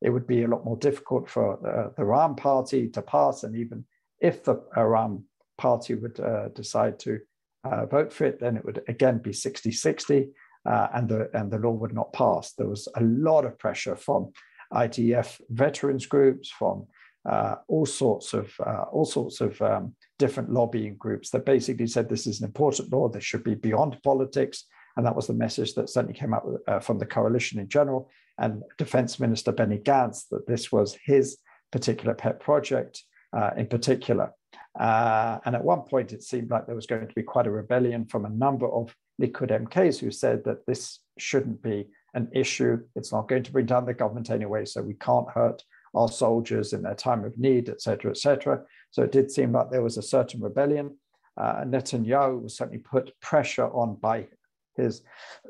it 0.00 0.11
would 0.11 0.26
be 0.26 0.43
a 0.43 0.49
lot 0.49 0.64
more 0.64 0.76
difficult 0.76 1.29
for 1.29 1.55
uh, 1.67 1.91
the 1.97 2.02
Ra'am 2.02 2.37
party 2.37 2.88
to 2.88 3.02
pass. 3.02 3.44
And 3.44 3.55
even 3.56 3.85
if 4.20 4.44
the 4.44 4.56
Ra'am 4.76 5.23
party 5.58 5.94
would 5.94 6.19
uh, 6.20 6.49
decide 6.49 6.99
to 7.00 7.20
uh, 7.64 7.87
vote 7.87 8.12
for 8.12 8.25
it, 8.25 8.41
then 8.41 8.56
it 8.56 8.64
would 8.64 8.82
again 8.88 9.19
be 9.19 9.32
60 9.32 9.70
60 9.70 10.29
uh, 10.67 10.88
and, 10.94 11.08
the, 11.08 11.31
and 11.35 11.50
the 11.50 11.58
law 11.58 11.73
would 11.73 11.94
not 11.94 12.12
pass. 12.12 12.52
There 12.52 12.69
was 12.69 12.88
a 12.97 13.02
lot 13.02 13.44
of 13.44 13.58
pressure 13.58 13.97
from 13.97 14.32
IDF 14.72 15.41
veterans 15.51 16.06
groups, 16.06 16.48
from 16.51 16.86
uh, 17.29 17.56
all 17.69 17.84
sorts 17.84 18.32
of 18.32 18.51
uh, 18.67 18.84
all 18.93 19.05
sorts 19.05 19.43
of 19.43 19.60
um, 19.60 19.94
different 20.19 20.51
lobbying 20.51 20.96
groups 20.96 21.31
that 21.31 21.44
basically 21.44 21.86
said 21.86 22.08
this 22.08 22.27
is 22.27 22.41
an 22.41 22.46
important 22.46 22.91
law. 22.93 23.08
This 23.08 23.24
should 23.24 23.44
be 23.44 23.55
beyond 23.55 24.03
politics, 24.03 24.65
and 24.96 25.05
that 25.05 25.15
was 25.15 25.27
the 25.27 25.34
message 25.34 25.74
that 25.74 25.91
certainly 25.91 26.19
came 26.19 26.32
out 26.32 26.46
uh, 26.67 26.79
from 26.79 26.98
the 26.98 27.06
coalition 27.06 27.58
in 27.60 27.69
general 27.69 28.10
and 28.41 28.63
Defense 28.79 29.20
Minister 29.20 29.53
Benny 29.53 29.79
Gantz 29.79 30.29
that 30.31 30.47
this 30.47 30.73
was 30.73 30.99
his 31.05 31.39
particular 31.70 32.15
pet 32.15 32.41
project 32.41 33.05
uh, 33.37 33.51
in 33.56 33.67
particular. 33.67 34.32
Uh, 34.79 35.39
and 35.44 35.55
at 35.55 35.65
one 35.65 35.82
point, 35.82 36.13
it 36.13 36.23
seemed 36.23 36.51
like 36.51 36.67
there 36.67 36.75
was 36.75 36.87
going 36.87 37.06
to 37.06 37.15
be 37.15 37.23
quite 37.23 37.47
a 37.47 37.51
rebellion 37.51 38.06
from 38.06 38.25
a 38.25 38.31
number 38.31 38.69
of 38.69 38.94
Likud 39.20 39.51
MKs 39.51 39.99
who 39.99 40.11
said 40.11 40.43
that 40.44 40.67
this 40.67 41.01
shouldn't 41.19 41.63
be 41.63 41.89
an 42.15 42.29
issue. 42.32 42.79
It's 42.97 43.13
not 43.13 43.29
going 43.29 43.43
to 43.43 43.53
bring 43.53 43.67
down 43.67 43.85
the 43.85 43.94
government 43.94 44.31
anyway, 44.31 44.65
so 44.65 44.82
we 44.82 44.94
can't 44.94 45.31
hurt 45.31 45.63
our 45.94 46.09
soldiers 46.09 46.73
in 46.73 46.82
their 46.82 46.94
time 46.94 47.25
of 47.25 47.37
need, 47.39 47.69
etc., 47.69 48.13
etc. 48.13 48.63
So 48.91 49.03
it 49.03 49.13
did 49.13 49.31
seem 49.31 49.53
like 49.53 49.70
there 49.70 49.82
was 49.82 49.99
a 49.99 50.03
certain 50.03 50.41
rebellion. 50.41 50.97
Uh, 51.37 51.65
Netanyahu 51.65 52.43
was 52.43 52.56
certainly 52.56 52.79
put 52.79 53.13
pressure 53.20 53.67
on 53.67 53.97
by 53.97 54.29
his 54.77 55.03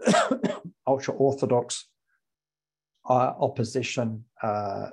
ultra 0.87 1.15
orthodox 1.15 1.87
uh, 3.09 3.33
opposition 3.39 4.25
uh, 4.43 4.89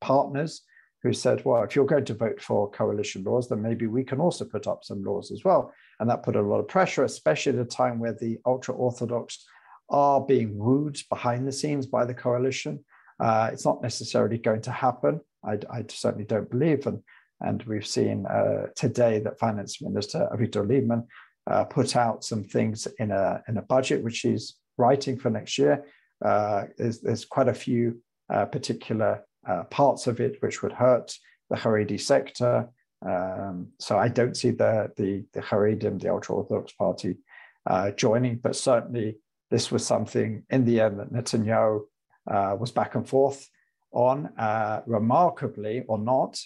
partners 0.00 0.62
who 1.02 1.12
said, 1.12 1.44
well, 1.44 1.62
if 1.62 1.76
you're 1.76 1.84
going 1.84 2.04
to 2.06 2.14
vote 2.14 2.40
for 2.40 2.70
coalition 2.70 3.22
laws, 3.24 3.48
then 3.48 3.60
maybe 3.60 3.86
we 3.86 4.02
can 4.02 4.20
also 4.20 4.44
put 4.44 4.66
up 4.66 4.82
some 4.84 5.04
laws 5.04 5.30
as 5.30 5.44
well. 5.44 5.72
And 6.00 6.08
that 6.08 6.22
put 6.22 6.34
a 6.34 6.40
lot 6.40 6.60
of 6.60 6.68
pressure, 6.68 7.04
especially 7.04 7.52
at 7.52 7.58
a 7.58 7.68
time 7.68 7.98
where 7.98 8.14
the 8.14 8.38
ultra 8.46 8.74
Orthodox 8.74 9.44
are 9.90 10.20
being 10.20 10.56
wooed 10.56 10.98
behind 11.10 11.46
the 11.46 11.52
scenes 11.52 11.86
by 11.86 12.06
the 12.06 12.14
coalition. 12.14 12.82
Uh, 13.20 13.50
it's 13.52 13.66
not 13.66 13.82
necessarily 13.82 14.38
going 14.38 14.62
to 14.62 14.70
happen. 14.70 15.20
I, 15.44 15.58
I, 15.70 15.84
certainly 15.88 16.24
don't 16.24 16.50
believe. 16.50 16.86
And, 16.86 17.02
and 17.42 17.62
we've 17.64 17.86
seen 17.86 18.24
uh, 18.26 18.68
today 18.74 19.20
that 19.20 19.38
Finance 19.38 19.82
Minister 19.82 20.28
Avigdor 20.32 20.66
Lieberman 20.66 21.06
uh, 21.50 21.64
put 21.64 21.96
out 21.96 22.24
some 22.24 22.44
things 22.44 22.88
in 22.98 23.10
a, 23.10 23.42
in 23.46 23.58
a 23.58 23.62
budget, 23.62 24.02
which 24.02 24.20
he's 24.20 24.54
writing 24.78 25.18
for 25.18 25.28
next 25.28 25.58
year. 25.58 25.84
Uh, 26.24 26.64
there's, 26.78 27.00
there's 27.00 27.24
quite 27.24 27.48
a 27.48 27.54
few 27.54 28.00
uh, 28.32 28.46
particular 28.46 29.22
uh, 29.46 29.64
parts 29.64 30.06
of 30.06 30.20
it 30.20 30.40
which 30.40 30.62
would 30.62 30.72
hurt 30.72 31.14
the 31.50 31.56
Haredi 31.56 32.00
sector. 32.00 32.68
Um, 33.06 33.68
so 33.78 33.98
I 33.98 34.08
don't 34.08 34.34
see 34.34 34.50
the 34.50 34.90
the, 34.96 35.24
the 35.34 35.40
Haredim, 35.40 36.00
the 36.00 36.10
ultra 36.10 36.36
Orthodox 36.36 36.72
party, 36.72 37.18
uh, 37.66 37.90
joining. 37.90 38.36
But 38.36 38.56
certainly, 38.56 39.18
this 39.50 39.70
was 39.70 39.86
something 39.86 40.44
in 40.48 40.64
the 40.64 40.80
end 40.80 40.98
that 40.98 41.12
Netanyahu 41.12 41.82
uh, 42.30 42.56
was 42.58 42.72
back 42.72 42.94
and 42.94 43.06
forth 43.06 43.46
on. 43.92 44.32
Uh, 44.38 44.80
remarkably, 44.86 45.84
or 45.86 45.98
not, 45.98 46.40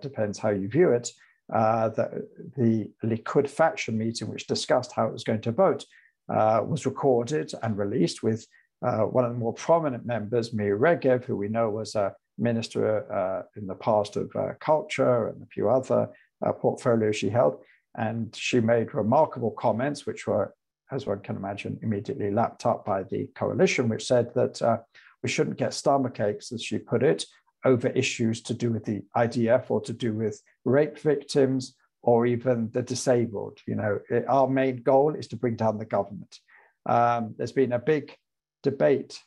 depends 0.00 0.38
how 0.38 0.50
you 0.50 0.68
view 0.68 0.92
it. 0.92 1.10
The, 1.48 2.28
the 2.56 2.92
Likud 3.02 3.48
faction 3.50 3.98
meeting, 3.98 4.28
which 4.28 4.46
discussed 4.46 4.92
how 4.92 5.08
it 5.08 5.12
was 5.12 5.24
going 5.24 5.40
to 5.40 5.50
vote, 5.50 5.84
was 6.28 6.86
recorded 6.86 7.52
and 7.64 7.76
released 7.76 8.22
with 8.22 8.46
one 8.80 9.24
of 9.24 9.32
the 9.32 9.38
more 9.38 9.54
prominent 9.54 10.06
members, 10.06 10.52
Miri 10.52 10.78
Regev, 10.78 11.24
who 11.24 11.36
we 11.36 11.48
know 11.48 11.70
was 11.70 11.94
a 11.94 12.14
minister 12.38 13.12
uh, 13.12 13.42
in 13.56 13.66
the 13.66 13.74
past 13.74 14.16
of 14.16 14.34
uh, 14.34 14.54
culture 14.60 15.28
and 15.28 15.42
a 15.42 15.46
few 15.46 15.68
other 15.68 16.08
uh, 16.44 16.52
portfolios 16.52 17.16
she 17.16 17.28
held. 17.28 17.58
And 17.96 18.34
she 18.34 18.60
made 18.60 18.94
remarkable 18.94 19.50
comments, 19.50 20.06
which 20.06 20.26
were, 20.26 20.54
as 20.90 21.06
one 21.06 21.20
can 21.20 21.36
imagine, 21.36 21.78
immediately 21.82 22.30
lapped 22.30 22.64
up 22.66 22.84
by 22.84 23.02
the 23.02 23.28
coalition, 23.34 23.88
which 23.88 24.06
said 24.06 24.32
that 24.34 24.62
uh, 24.62 24.78
we 25.22 25.28
shouldn't 25.28 25.58
get 25.58 25.74
stomach 25.74 26.18
aches, 26.20 26.52
as 26.52 26.62
she 26.62 26.78
put 26.78 27.02
it, 27.02 27.26
over 27.64 27.88
issues 27.88 28.40
to 28.42 28.54
do 28.54 28.70
with 28.70 28.84
the 28.84 29.02
IDF 29.16 29.70
or 29.70 29.80
to 29.82 29.92
do 29.92 30.14
with 30.14 30.40
rape 30.64 30.98
victims 30.98 31.74
or 32.02 32.26
even 32.26 32.70
the 32.72 32.82
disabled. 32.82 33.58
You 33.66 33.74
know, 33.74 33.98
it, 34.08 34.24
our 34.28 34.48
main 34.48 34.82
goal 34.82 35.14
is 35.14 35.28
to 35.28 35.36
bring 35.36 35.56
down 35.56 35.76
the 35.76 35.84
government. 35.84 36.38
Um, 36.86 37.34
there's 37.36 37.52
been 37.52 37.72
a 37.72 37.78
big 37.78 38.16
debate 38.62 39.20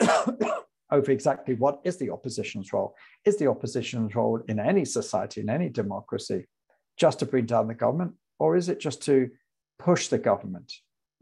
over 0.90 1.10
exactly 1.10 1.54
what 1.54 1.80
is 1.84 1.96
the 1.96 2.10
opposition's 2.10 2.72
role. 2.72 2.94
Is 3.24 3.38
the 3.38 3.48
opposition's 3.48 4.14
role 4.14 4.40
in 4.48 4.58
any 4.58 4.84
society, 4.84 5.40
in 5.40 5.50
any 5.50 5.68
democracy, 5.68 6.46
just 6.96 7.18
to 7.20 7.26
bring 7.26 7.46
down 7.46 7.68
the 7.68 7.74
government, 7.74 8.14
or 8.38 8.56
is 8.56 8.68
it 8.68 8.80
just 8.80 9.02
to 9.02 9.30
push 9.78 10.08
the 10.08 10.18
government, 10.18 10.72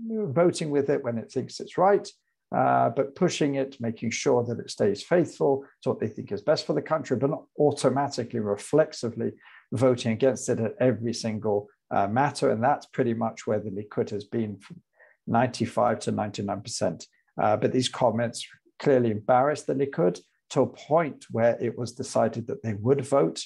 voting 0.00 0.70
with 0.70 0.90
it 0.90 1.02
when 1.02 1.18
it 1.18 1.30
thinks 1.30 1.60
it's 1.60 1.78
right, 1.78 2.08
uh, 2.54 2.90
but 2.90 3.14
pushing 3.14 3.54
it, 3.54 3.80
making 3.80 4.10
sure 4.10 4.44
that 4.44 4.58
it 4.58 4.70
stays 4.70 5.02
faithful 5.02 5.64
to 5.82 5.88
what 5.88 6.00
they 6.00 6.08
think 6.08 6.30
is 6.32 6.42
best 6.42 6.66
for 6.66 6.74
the 6.74 6.82
country, 6.82 7.16
but 7.16 7.30
not 7.30 7.44
automatically, 7.58 8.40
reflexively 8.40 9.32
voting 9.72 10.12
against 10.12 10.48
it 10.50 10.60
at 10.60 10.74
every 10.78 11.14
single 11.14 11.68
uh, 11.90 12.06
matter. 12.06 12.50
And 12.50 12.62
that's 12.62 12.86
pretty 12.86 13.14
much 13.14 13.46
where 13.46 13.58
the 13.58 13.70
Likud 13.70 14.10
has 14.10 14.24
been 14.24 14.58
from 14.58 14.82
95 15.26 16.00
to 16.00 16.12
99%. 16.12 17.06
Uh, 17.40 17.56
but 17.56 17.72
these 17.72 17.88
comments 17.88 18.46
clearly 18.78 19.10
embarrassed 19.10 19.66
the 19.66 19.74
Likud 19.74 20.20
to 20.50 20.62
a 20.62 20.66
point 20.66 21.24
where 21.30 21.56
it 21.60 21.78
was 21.78 21.92
decided 21.92 22.46
that 22.46 22.62
they 22.62 22.74
would 22.74 23.04
vote 23.04 23.42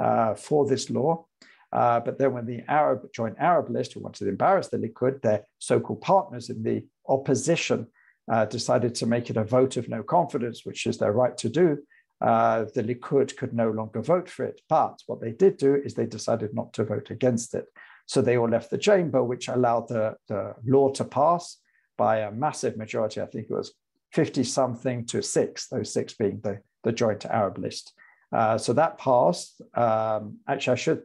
uh, 0.00 0.34
for 0.34 0.66
this 0.66 0.90
law. 0.90 1.24
Uh, 1.72 2.00
but 2.00 2.18
then 2.18 2.32
when 2.32 2.46
the 2.46 2.62
Arab 2.66 3.00
joint 3.12 3.36
Arab 3.38 3.70
list, 3.70 3.92
who 3.92 4.00
wanted 4.00 4.24
to 4.24 4.28
embarrass 4.28 4.68
the 4.68 4.78
Likud, 4.78 5.20
their 5.20 5.44
so-called 5.58 6.00
partners 6.00 6.48
in 6.50 6.62
the 6.62 6.84
opposition, 7.08 7.86
uh, 8.30 8.44
decided 8.46 8.94
to 8.94 9.06
make 9.06 9.30
it 9.30 9.36
a 9.36 9.44
vote 9.44 9.76
of 9.76 9.88
no 9.88 10.02
confidence, 10.02 10.64
which 10.64 10.86
is 10.86 10.98
their 10.98 11.12
right 11.12 11.36
to 11.38 11.48
do, 11.48 11.78
uh, 12.20 12.64
the 12.74 12.82
Likud 12.82 13.36
could 13.36 13.54
no 13.54 13.70
longer 13.70 14.02
vote 14.02 14.28
for 14.28 14.44
it. 14.44 14.60
But 14.68 15.02
what 15.06 15.20
they 15.20 15.32
did 15.32 15.56
do 15.56 15.74
is 15.74 15.94
they 15.94 16.06
decided 16.06 16.54
not 16.54 16.72
to 16.74 16.84
vote 16.84 17.10
against 17.10 17.54
it. 17.54 17.66
So 18.06 18.20
they 18.20 18.36
all 18.38 18.48
left 18.48 18.70
the 18.70 18.78
chamber, 18.78 19.22
which 19.22 19.48
allowed 19.48 19.88
the, 19.88 20.16
the 20.28 20.54
law 20.66 20.90
to 20.92 21.04
pass 21.04 21.58
by 21.98 22.20
a 22.20 22.30
massive 22.30 22.78
majority. 22.78 23.20
I 23.20 23.26
think 23.26 23.48
it 23.50 23.54
was 23.54 23.74
50 24.12 24.44
something 24.44 25.04
to 25.06 25.22
six, 25.22 25.68
those 25.68 25.92
six 25.92 26.14
being 26.14 26.40
the, 26.42 26.60
the 26.84 26.92
joint 26.92 27.26
Arab 27.26 27.58
list. 27.58 27.92
Uh, 28.32 28.56
so 28.56 28.72
that 28.72 28.96
passed. 28.96 29.60
Um, 29.74 30.38
actually, 30.48 30.72
I 30.72 30.76
should 30.76 31.02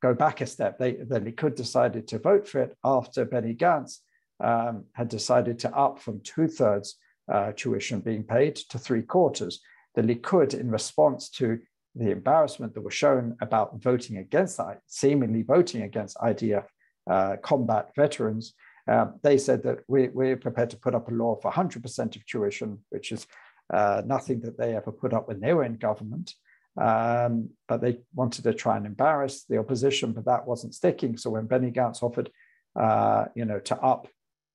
go 0.00 0.14
back 0.14 0.40
a 0.40 0.46
step. 0.46 0.78
They, 0.78 0.92
the 0.94 1.20
Likud 1.20 1.54
decided 1.54 2.08
to 2.08 2.18
vote 2.18 2.48
for 2.48 2.60
it 2.62 2.76
after 2.82 3.24
Benny 3.24 3.54
Gantz 3.54 3.98
um, 4.40 4.84
had 4.92 5.08
decided 5.08 5.60
to 5.60 5.76
up 5.76 6.00
from 6.00 6.20
two 6.24 6.48
thirds 6.48 6.96
uh, 7.32 7.52
tuition 7.54 8.00
being 8.00 8.24
paid 8.24 8.56
to 8.56 8.78
three 8.78 9.02
quarters. 9.02 9.60
The 9.94 10.02
Likud, 10.02 10.58
in 10.58 10.70
response 10.70 11.28
to 11.30 11.60
the 11.94 12.10
embarrassment 12.10 12.74
that 12.74 12.80
was 12.80 12.94
shown 12.94 13.36
about 13.40 13.80
voting 13.82 14.16
against, 14.16 14.58
seemingly 14.86 15.42
voting 15.42 15.82
against 15.82 16.16
IDF 16.16 16.64
uh, 17.08 17.36
combat 17.42 17.90
veterans, 17.94 18.54
um, 18.88 19.20
they 19.22 19.38
said 19.38 19.62
that 19.62 19.80
we, 19.88 20.08
we're 20.08 20.36
prepared 20.36 20.70
to 20.70 20.76
put 20.76 20.94
up 20.94 21.08
a 21.08 21.14
law 21.14 21.36
for 21.36 21.50
100% 21.52 22.16
of 22.16 22.26
tuition, 22.26 22.78
which 22.90 23.12
is 23.12 23.26
uh, 23.72 24.02
nothing 24.04 24.40
that 24.40 24.58
they 24.58 24.74
ever 24.74 24.92
put 24.92 25.12
up 25.12 25.28
when 25.28 25.40
they 25.40 25.54
were 25.54 25.64
in 25.64 25.76
government. 25.76 26.34
Um, 26.80 27.50
but 27.68 27.80
they 27.80 27.98
wanted 28.14 28.44
to 28.44 28.54
try 28.54 28.76
and 28.76 28.86
embarrass 28.86 29.44
the 29.44 29.58
opposition, 29.58 30.12
but 30.12 30.24
that 30.24 30.46
wasn't 30.46 30.74
sticking. 30.74 31.16
So 31.16 31.30
when 31.30 31.46
Benny 31.46 31.70
Gantz 31.70 32.02
offered, 32.02 32.30
uh, 32.74 33.26
you 33.34 33.44
know, 33.44 33.60
to 33.60 33.78
up 33.80 34.08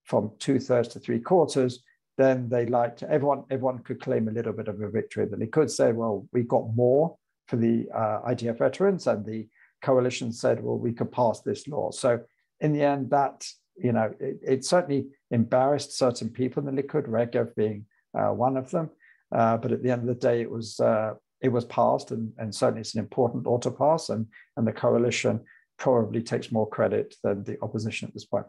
from 0.03 0.31
two 0.39 0.59
thirds 0.59 0.89
to 0.89 0.99
three 0.99 1.19
quarters, 1.19 1.83
then 2.17 2.49
they 2.49 2.65
liked 2.65 3.03
everyone. 3.03 3.43
Everyone 3.51 3.79
could 3.79 4.01
claim 4.01 4.27
a 4.27 4.31
little 4.31 4.53
bit 4.53 4.67
of 4.67 4.81
a 4.81 4.89
victory. 4.89 5.25
That 5.25 5.39
they 5.39 5.45
could 5.45 5.69
say, 5.69 5.91
"Well, 5.91 6.27
we 6.33 6.41
got 6.41 6.75
more 6.75 7.15
for 7.47 7.57
the 7.57 7.87
uh, 7.93 8.21
IDF 8.27 8.57
veterans," 8.57 9.05
and 9.05 9.23
the 9.23 9.47
coalition 9.83 10.31
said, 10.31 10.63
"Well, 10.63 10.79
we 10.79 10.93
could 10.93 11.11
pass 11.11 11.41
this 11.41 11.67
law." 11.67 11.91
So 11.91 12.21
in 12.59 12.73
the 12.73 12.81
end, 12.81 13.11
that 13.11 13.47
you 13.81 13.91
know, 13.91 14.13
it, 14.19 14.39
it, 14.41 14.65
certainly 14.65 15.07
embarrassed 15.31 15.97
certain 15.97 16.29
people 16.29 16.67
in 16.67 16.75
the 16.75 16.81
Likud, 16.81 17.07
Regev 17.07 17.55
being 17.55 17.85
uh, 18.17 18.29
one 18.29 18.57
of 18.57 18.71
them. 18.71 18.89
Uh, 19.31 19.57
but 19.57 19.71
at 19.71 19.83
the 19.83 19.91
end 19.91 20.01
of 20.01 20.07
the 20.07 20.15
day, 20.15 20.41
it 20.41 20.49
was 20.49 20.79
uh, 20.79 21.13
it 21.41 21.49
was 21.49 21.65
passed, 21.65 22.11
and, 22.11 22.31
and 22.37 22.53
certainly 22.53 22.81
it's 22.81 22.95
an 22.95 23.01
important 23.01 23.45
law 23.45 23.59
to 23.59 23.69
pass, 23.69 24.09
and, 24.09 24.25
and 24.55 24.65
the 24.65 24.71
coalition 24.71 25.41
probably 25.77 26.21
takes 26.21 26.51
more 26.51 26.67
credit 26.67 27.13
than 27.23 27.43
the 27.43 27.57
opposition 27.61 28.07
at 28.07 28.13
this 28.13 28.25
point. 28.25 28.45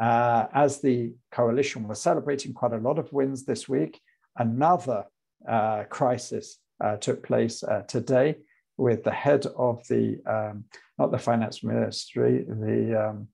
Uh, 0.00 0.46
as 0.54 0.80
the 0.80 1.12
coalition 1.30 1.86
was 1.86 2.00
celebrating 2.00 2.54
quite 2.54 2.72
a 2.72 2.78
lot 2.78 2.98
of 2.98 3.12
wins 3.12 3.44
this 3.44 3.68
week, 3.68 4.00
another 4.38 5.04
uh, 5.46 5.84
crisis 5.90 6.58
uh, 6.82 6.96
took 6.96 7.22
place 7.22 7.62
today 7.88 8.36
with 8.78 9.04
the 9.04 9.10
head 9.10 9.44
of 9.56 9.86
the, 9.88 10.18
um, 10.26 10.64
not 10.98 11.10
the 11.10 11.18
finance 11.18 11.62
ministry, 11.62 12.44
the 12.48 13.08
um, 13.10 13.28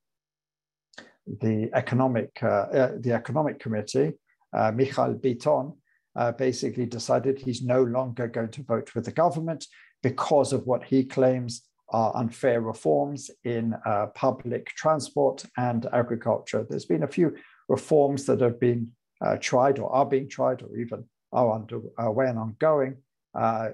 the 1.40 1.70
economic 1.74 2.30
uh, 2.42 2.46
uh, 2.46 2.92
the 2.98 3.12
economic 3.12 3.58
committee, 3.58 4.12
uh, 4.52 4.72
Michael 4.72 5.14
Biton, 5.14 5.76
uh, 6.16 6.32
basically 6.32 6.86
decided 6.86 7.38
he's 7.38 7.62
no 7.62 7.82
longer 7.82 8.28
going 8.28 8.50
to 8.50 8.62
vote 8.62 8.94
with 8.94 9.04
the 9.04 9.12
government 9.12 9.66
because 10.02 10.52
of 10.52 10.66
what 10.66 10.84
he 10.84 11.04
claims 11.04 11.62
are 11.90 12.14
unfair 12.16 12.60
reforms 12.60 13.30
in 13.44 13.74
uh, 13.86 14.06
public 14.14 14.66
transport 14.66 15.44
and 15.56 15.86
agriculture. 15.92 16.66
There's 16.68 16.84
been 16.84 17.02
a 17.02 17.08
few 17.08 17.34
reforms 17.68 18.26
that 18.26 18.40
have 18.40 18.60
been 18.60 18.90
uh, 19.24 19.36
tried 19.40 19.78
or 19.78 19.90
are 19.92 20.06
being 20.06 20.28
tried 20.28 20.62
or 20.62 20.76
even 20.76 21.04
are 21.32 21.54
underway 21.54 22.26
and 22.28 22.38
ongoing 22.38 22.96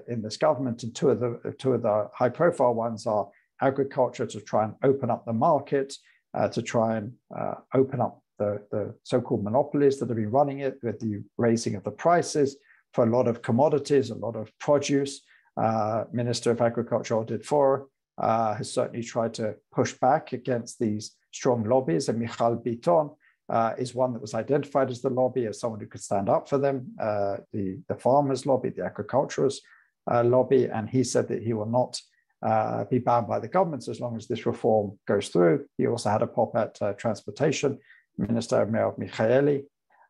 in 0.07 0.21
this 0.21 0.37
government. 0.37 0.83
And 0.83 0.95
two 0.95 1.09
of 1.09 1.19
the 1.19 1.55
two 1.57 1.73
of 1.73 1.81
the 1.81 2.09
high 2.13 2.29
profile 2.29 2.73
ones 2.73 3.05
are 3.05 3.27
agriculture 3.61 4.25
to 4.25 4.41
try 4.41 4.65
and 4.65 4.73
open 4.83 5.09
up 5.09 5.25
the 5.25 5.33
market 5.33 5.93
uh, 6.35 6.49
to 6.49 6.61
try 6.61 6.97
and 6.97 7.13
uh, 7.35 7.55
open 7.73 8.01
up 8.01 8.21
the, 8.37 8.61
the 8.71 8.93
so-called 9.03 9.43
monopolies 9.43 9.97
that 9.99 10.09
have 10.09 10.17
been 10.17 10.31
running 10.31 10.59
it 10.59 10.77
with 10.83 10.99
the 10.99 11.23
raising 11.37 11.75
of 11.75 11.83
the 11.83 11.91
prices 11.91 12.57
for 12.93 13.05
a 13.05 13.09
lot 13.09 13.27
of 13.27 13.41
commodities, 13.41 14.09
a 14.09 14.15
lot 14.15 14.35
of 14.35 14.51
produce. 14.59 15.21
Uh, 15.57 16.03
Minister 16.11 16.51
of 16.51 16.61
Agriculture 16.61 17.15
Oded 17.15 17.45
Forer 17.45 17.85
uh, 18.17 18.55
has 18.55 18.71
certainly 18.71 19.03
tried 19.03 19.33
to 19.35 19.55
push 19.73 19.93
back 19.93 20.33
against 20.33 20.79
these 20.79 21.15
strong 21.31 21.63
lobbies, 21.63 22.09
and 22.09 22.19
Michael 22.19 22.57
Biton 22.57 23.15
uh, 23.49 23.73
is 23.77 23.95
one 23.95 24.11
that 24.13 24.21
was 24.21 24.33
identified 24.33 24.89
as 24.89 25.01
the 25.01 25.09
lobby, 25.09 25.45
as 25.45 25.59
someone 25.59 25.79
who 25.79 25.87
could 25.87 26.01
stand 26.01 26.27
up 26.27 26.49
for 26.49 26.57
them, 26.57 26.87
uh, 26.99 27.37
the, 27.53 27.79
the 27.87 27.95
farmers' 27.95 28.45
lobby, 28.45 28.69
the 28.69 28.83
agriculturalists' 28.83 29.61
lobby, 30.09 30.65
and 30.65 30.89
he 30.89 31.03
said 31.03 31.27
that 31.29 31.43
he 31.43 31.53
will 31.53 31.65
not 31.65 31.99
uh, 32.45 32.83
be 32.85 32.99
bound 32.99 33.27
by 33.27 33.39
the 33.39 33.47
governments 33.47 33.87
as 33.87 33.99
long 33.99 34.15
as 34.15 34.27
this 34.27 34.45
reform 34.45 34.97
goes 35.07 35.29
through. 35.29 35.65
He 35.77 35.87
also 35.87 36.09
had 36.09 36.21
a 36.21 36.27
pop 36.27 36.55
at 36.55 36.79
uh, 36.79 36.93
Transportation 36.93 37.79
Minister 38.17 38.65
Merav 38.67 38.99
Michaeli 38.99 39.63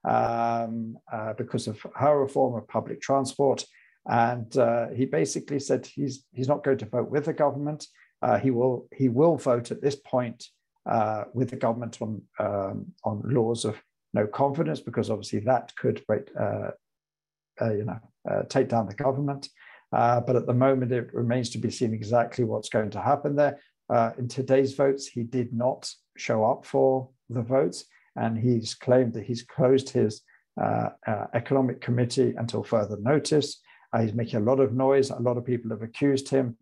um, 0.04 0.98
uh, 1.12 1.34
because 1.34 1.68
of 1.68 1.86
her 1.96 2.20
reform 2.20 2.56
of 2.56 2.68
public 2.68 3.00
transport. 3.02 3.64
And 4.08 4.56
uh, 4.58 4.90
he 4.90 5.06
basically 5.06 5.60
said 5.60 5.86
he's, 5.86 6.26
he's 6.34 6.50
not 6.50 6.64
going 6.64 6.78
to 6.80 6.86
vote 6.86 7.10
with 7.10 7.26
the 7.26 7.34
government. 7.34 7.88
Uh, 8.22 8.38
he, 8.38 8.52
will, 8.52 8.88
he 8.94 9.08
will 9.08 9.38
vote 9.38 9.72
at 9.72 9.82
this 9.82 9.96
point 9.96 10.46
uh, 10.86 11.24
with 11.34 11.50
the 11.50 11.56
government 11.56 12.02
on, 12.02 12.22
um, 12.40 12.88
on 13.06 13.22
laws 13.26 13.64
of 13.64 13.82
no 14.14 14.28
confidence, 14.28 14.82
because 14.82 15.10
obviously 15.10 15.40
that 15.40 15.74
could 15.78 16.04
you 16.10 17.86
know, 17.86 18.00
take 18.50 18.68
down 18.70 18.88
the 18.88 18.94
government. 18.94 19.48
Uh, 19.96 20.20
but 20.20 20.36
at 20.36 20.46
the 20.46 20.54
moment, 20.54 20.92
it 20.92 21.14
remains 21.14 21.50
to 21.50 21.58
be 21.58 21.72
seen 21.72 21.94
exactly 21.94 22.44
what's 22.44 22.68
going 22.68 22.90
to 22.90 23.02
happen 23.02 23.34
there. 23.34 23.58
Uh, 23.90 24.12
in 24.18 24.28
today's 24.28 24.74
votes, 24.74 25.08
he 25.08 25.24
did 25.24 25.54
not 25.54 25.90
show 26.18 26.44
up 26.44 26.66
for 26.66 27.10
the 27.30 27.42
votes, 27.42 27.86
and 28.18 28.38
he's 28.38 28.74
claimed 28.74 29.14
that 29.14 29.24
he's 29.24 29.44
closed 29.44 29.90
his 29.90 30.22
uh, 30.62 30.90
uh 31.08 31.28
economic 31.34 31.80
committee 31.80 32.34
until 32.38 32.62
further 32.62 32.98
notice. 33.00 33.62
Uh, 33.94 34.02
he's 34.02 34.14
making 34.14 34.40
a 34.40 34.44
lot 34.44 34.60
of 34.60 34.74
noise. 34.74 35.12
A 35.12 35.20
lot 35.20 35.38
of 35.38 35.46
people 35.46 35.72
have 35.72 35.82
accused 35.82 36.28
him 36.28 36.58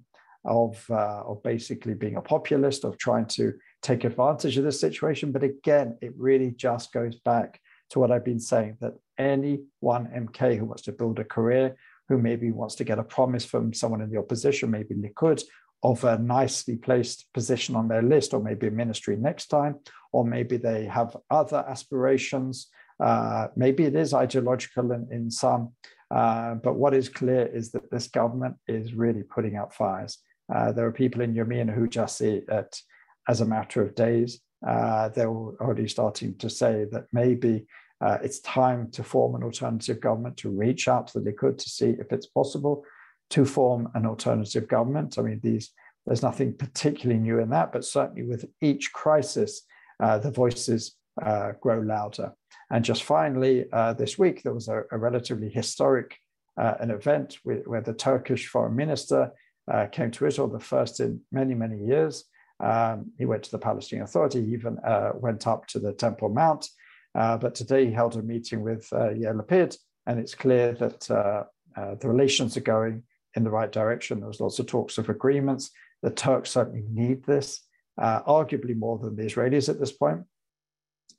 of, 0.45 0.85
of 0.91 1.41
basically 1.41 1.95
being 1.95 2.17
a 2.17 2.21
populist, 2.21 2.83
of 2.83 2.97
trying 2.99 3.25
to 3.25 3.53
take 3.81 4.03
advantage 4.03 4.57
of 4.57 4.63
this 4.63 4.79
situation. 4.79 5.31
But 5.31 5.43
again, 5.43 5.97
it 6.01 6.13
really 6.17 6.51
just 6.51 6.91
goes 6.91 7.15
back 7.15 7.59
to 7.91 7.99
what 7.99 8.11
I've 8.11 8.25
been 8.25 8.39
saying 8.39 8.77
that 8.81 8.93
any 9.17 9.63
one 9.79 10.07
MK 10.07 10.57
who 10.57 10.65
wants 10.65 10.83
to 10.83 10.91
build 10.91 11.19
a 11.19 11.23
career, 11.23 11.75
who 12.09 12.17
maybe 12.17 12.51
wants 12.51 12.75
to 12.75 12.83
get 12.83 12.99
a 12.99 13.03
promise 13.03 13.45
from 13.45 13.73
someone 13.73 14.01
in 14.01 14.09
the 14.11 14.19
opposition, 14.19 14.71
maybe 14.71 14.95
Likud, 14.95 15.43
of 15.83 16.03
a 16.03 16.17
nicely 16.17 16.77
placed 16.77 17.31
position 17.33 17.75
on 17.75 17.87
their 17.87 18.01
list, 18.01 18.33
or 18.33 18.41
maybe 18.41 18.67
a 18.67 18.71
ministry 18.71 19.15
next 19.17 19.47
time, 19.47 19.75
or 20.11 20.25
maybe 20.25 20.57
they 20.57 20.85
have 20.85 21.15
other 21.29 21.65
aspirations. 21.67 22.69
Uh, 22.99 23.47
maybe 23.55 23.83
it 23.83 23.95
is 23.95 24.13
ideological 24.13 24.91
in, 24.91 25.07
in 25.11 25.29
some, 25.29 25.73
uh, 26.13 26.55
but 26.55 26.75
what 26.75 26.93
is 26.93 27.09
clear 27.09 27.47
is 27.47 27.71
that 27.71 27.89
this 27.91 28.07
government 28.07 28.55
is 28.67 28.93
really 28.93 29.23
putting 29.23 29.55
out 29.55 29.73
fires. 29.73 30.19
Uh, 30.53 30.71
there 30.71 30.85
are 30.85 30.91
people 30.91 31.21
in 31.21 31.33
Yamina 31.33 31.73
who 31.73 31.87
just 31.87 32.17
see 32.17 32.43
it 32.47 32.81
as 33.27 33.41
a 33.41 33.45
matter 33.45 33.81
of 33.81 33.95
days. 33.95 34.39
Uh, 34.65 35.09
they're 35.09 35.27
already 35.27 35.87
starting 35.87 36.37
to 36.37 36.49
say 36.49 36.85
that 36.91 37.05
maybe 37.11 37.65
uh, 38.03 38.17
it's 38.21 38.41
time 38.41 38.91
to 38.91 39.01
form 39.01 39.33
an 39.33 39.43
alternative 39.43 40.01
government, 40.01 40.35
to 40.35 40.49
reach 40.49 40.87
out 40.89 41.07
to 41.07 41.19
the 41.19 41.31
Likud 41.31 41.57
to 41.57 41.69
see 41.69 41.95
if 41.99 42.11
it's 42.11 42.27
possible 42.27 42.83
to 43.29 43.45
form 43.45 43.89
an 43.95 44.05
alternative 44.05 44.67
government. 44.67 45.17
I 45.17 45.21
mean, 45.21 45.39
these 45.41 45.71
there's 46.05 46.21
nothing 46.21 46.53
particularly 46.53 47.21
new 47.21 47.39
in 47.39 47.49
that, 47.51 47.71
but 47.71 47.85
certainly 47.85 48.23
with 48.23 48.43
each 48.59 48.91
crisis, 48.91 49.61
uh, 50.01 50.17
the 50.17 50.31
voices 50.31 50.97
uh, 51.25 51.53
grow 51.61 51.79
louder. 51.79 52.33
And 52.69 52.83
just 52.83 53.03
finally, 53.03 53.67
uh, 53.71 53.93
this 53.93 54.17
week 54.17 54.43
there 54.43 54.53
was 54.53 54.67
a, 54.67 54.83
a 54.91 54.97
relatively 54.97 55.49
historic 55.49 56.17
uh, 56.57 56.73
an 56.81 56.91
event 56.91 57.37
where 57.43 57.81
the 57.81 57.93
Turkish 57.93 58.47
foreign 58.47 58.75
minister 58.75 59.31
uh, 59.71 59.85
came 59.87 60.11
to 60.11 60.27
Israel, 60.27 60.49
the 60.49 60.59
first 60.59 60.99
in 60.99 61.21
many 61.31 61.53
many 61.53 61.79
years. 61.79 62.25
Um, 62.59 63.11
he 63.17 63.25
went 63.25 63.43
to 63.43 63.51
the 63.51 63.59
Palestinian 63.59 64.03
Authority, 64.03 64.45
he 64.45 64.51
even 64.51 64.77
went 65.15 65.47
up 65.47 65.67
to 65.67 65.79
the 65.79 65.93
Temple 65.93 66.29
Mount. 66.29 66.67
But 67.13 67.55
today 67.55 67.85
he 67.85 67.91
held 67.91 68.15
a 68.15 68.21
meeting 68.21 68.61
with 68.61 68.89
Yair 68.91 69.39
Lapid, 69.39 69.77
and 70.05 70.19
it's 70.19 70.35
clear 70.35 70.73
that 70.73 71.01
the 71.01 72.07
relations 72.07 72.57
are 72.57 72.61
going 72.61 73.03
in 73.35 73.43
the 73.43 73.49
right 73.49 73.71
direction. 73.71 74.19
There 74.19 74.27
was 74.27 74.39
lots 74.39 74.59
of 74.59 74.67
talks 74.67 74.97
of 74.97 75.09
agreements. 75.09 75.71
The 76.01 76.11
Turks 76.11 76.51
certainly 76.51 76.83
need 76.89 77.23
this, 77.25 77.61
uh, 77.99 78.21
arguably 78.23 78.75
more 78.75 78.99
than 78.99 79.15
the 79.15 79.23
Israelis 79.23 79.69
at 79.69 79.79
this 79.79 79.91
point. 79.91 80.23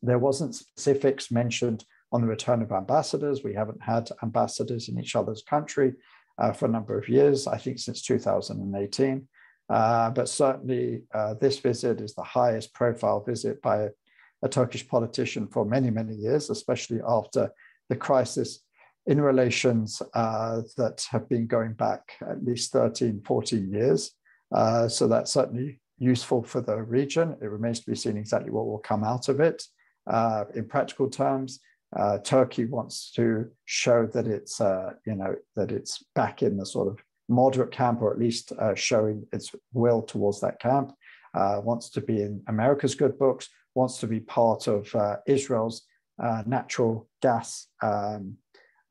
There 0.03 0.19
wasn't 0.19 0.55
specifics 0.55 1.31
mentioned 1.31 1.85
on 2.13 2.21
the 2.21 2.27
return 2.27 2.63
of 2.63 2.71
ambassadors. 2.71 3.43
We 3.43 3.55
haven't 3.55 3.83
had 3.83 4.11
ambassadors 4.23 4.89
in 4.89 4.99
each 4.99 5.17
other's 5.17 5.43
country 5.43 5.95
uh, 6.39 6.53
for 6.53 6.67
a 6.67 6.71
number 6.71 6.99
of 6.99 7.09
years, 7.09 7.47
I 7.47 7.57
think 7.57 7.79
since 7.79 8.03
2018. 8.03 9.27
Uh, 9.71 10.11
but 10.11 10.29
certainly, 10.29 11.05
uh, 11.15 11.35
this 11.35 11.59
visit 11.59 12.03
is 12.03 12.15
the 12.15 12.23
highest 12.23 12.75
profile 12.75 13.25
visit 13.25 13.63
by 13.63 13.89
a, 14.45 14.49
Turkish 14.49 14.87
politician 14.87 15.47
for 15.49 15.65
many, 15.65 15.91
many 15.91 16.15
years, 16.15 16.51
especially 16.51 17.01
after 17.07 17.51
the 17.89 17.97
crisis 17.97 18.61
in 19.07 19.21
relations 19.21 20.01
uh, 20.15 20.63
that 20.77 21.05
have 21.11 21.29
been 21.29 21.47
going 21.47 21.73
back 21.73 22.13
at 22.23 22.45
least 22.45 22.73
13, 22.73 23.23
14 23.25 23.73
years. 23.73 24.13
Uh, 24.55 24.89
so 24.89 25.07
that's 25.07 25.33
certainly 25.33 25.81
useful 25.99 26.43
for 26.43 26.61
the 26.61 26.83
region. 26.83 27.37
It 27.43 27.51
remains 27.51 27.81
to 27.81 27.91
be 27.91 27.97
seen 27.97 28.17
exactly 28.17 28.51
what 28.51 28.67
will 28.67 28.79
come 28.79 29.05
out 29.05 29.29
of 29.29 29.41
it. 29.41 29.63
Uh, 30.07 30.45
in 30.55 30.67
practical 30.67 31.09
terms, 31.09 31.61
uh, 31.97 32.19
Turkey 32.19 32.65
wants 32.65 33.13
to 33.13 33.51
show 33.67 34.07
that 34.07 34.27
it's, 34.27 34.61
uh, 34.61 34.93
you 35.07 35.15
know, 35.15 35.35
that 35.57 35.71
it's 35.71 36.05
back 36.15 36.43
in 36.43 36.57
the 36.57 36.67
sort 36.67 36.89
of 36.89 36.99
moderate 37.29 37.73
camp, 37.73 38.03
or 38.03 38.13
at 38.13 38.19
least 38.19 38.53
uh, 38.53 38.75
showing 38.75 39.27
its 39.33 39.55
will 39.73 40.03
towards 40.03 40.41
that 40.41 40.61
camp. 40.61 40.93
wants 41.35 41.91
to 41.91 42.01
be 42.01 42.21
in 42.21 42.43
America's 42.49 42.95
good 42.95 43.19
books. 43.19 43.49
Wants 43.75 43.99
to 43.99 44.07
be 44.07 44.21
part 44.21 44.69
of 44.69 44.95
Israel's 45.27 45.83
natural 46.47 47.09
gas 47.21 47.67
um, 47.83 48.37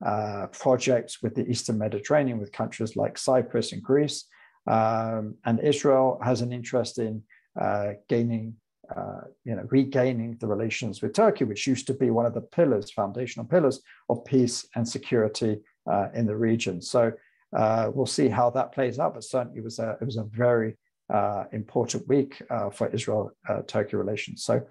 uh, 0.04 0.48
projects 0.48 1.22
with 1.22 1.34
the 1.36 1.48
Eastern 1.48 1.78
Mediterranean, 1.78 2.40
with 2.40 2.52
countries 2.52 2.96
like 2.96 3.18
Cyprus 3.18 3.72
and 3.72 3.82
Greece. 3.82 4.26
Um, 4.68 5.36
and 5.46 5.60
Israel 5.60 6.20
has 6.22 6.42
an 6.42 6.52
interest 6.52 7.00
in 7.00 7.24
uh, 7.60 7.94
gaining, 8.10 8.56
uh, 8.94 9.22
you 9.46 9.56
know, 9.56 9.66
regaining 9.70 10.38
the 10.40 10.48
relations 10.48 11.02
with 11.02 11.14
Turkey, 11.14 11.46
which 11.46 11.68
used 11.68 11.88
to 11.88 11.94
be 11.94 12.10
one 12.10 12.26
of 12.26 12.34
the 12.34 12.42
pillars, 12.42 12.92
foundational 12.92 13.46
pillars 13.46 13.82
of 14.10 14.26
peace 14.26 14.68
and 14.76 14.88
security 14.88 15.62
uh, 15.90 16.08
in 16.14 16.26
the 16.26 16.36
region. 16.36 16.82
So 16.82 17.14
uh, 17.56 17.92
we'll 17.94 18.06
see 18.06 18.28
how 18.28 18.50
that 18.52 18.74
plays 18.74 19.00
out. 19.00 19.14
But 19.14 19.24
certainly, 19.24 19.60
it 19.60 19.64
was 19.64 19.80
a 19.80 19.98
it 20.02 20.06
was 20.06 20.18
a 20.18 20.24
very 20.24 20.78
uh, 21.12 21.46
important 21.52 22.08
week 22.08 22.42
for 22.72 22.88
Israel-Turkey 22.88 23.96
relations. 23.96 24.44
So. 24.44 24.62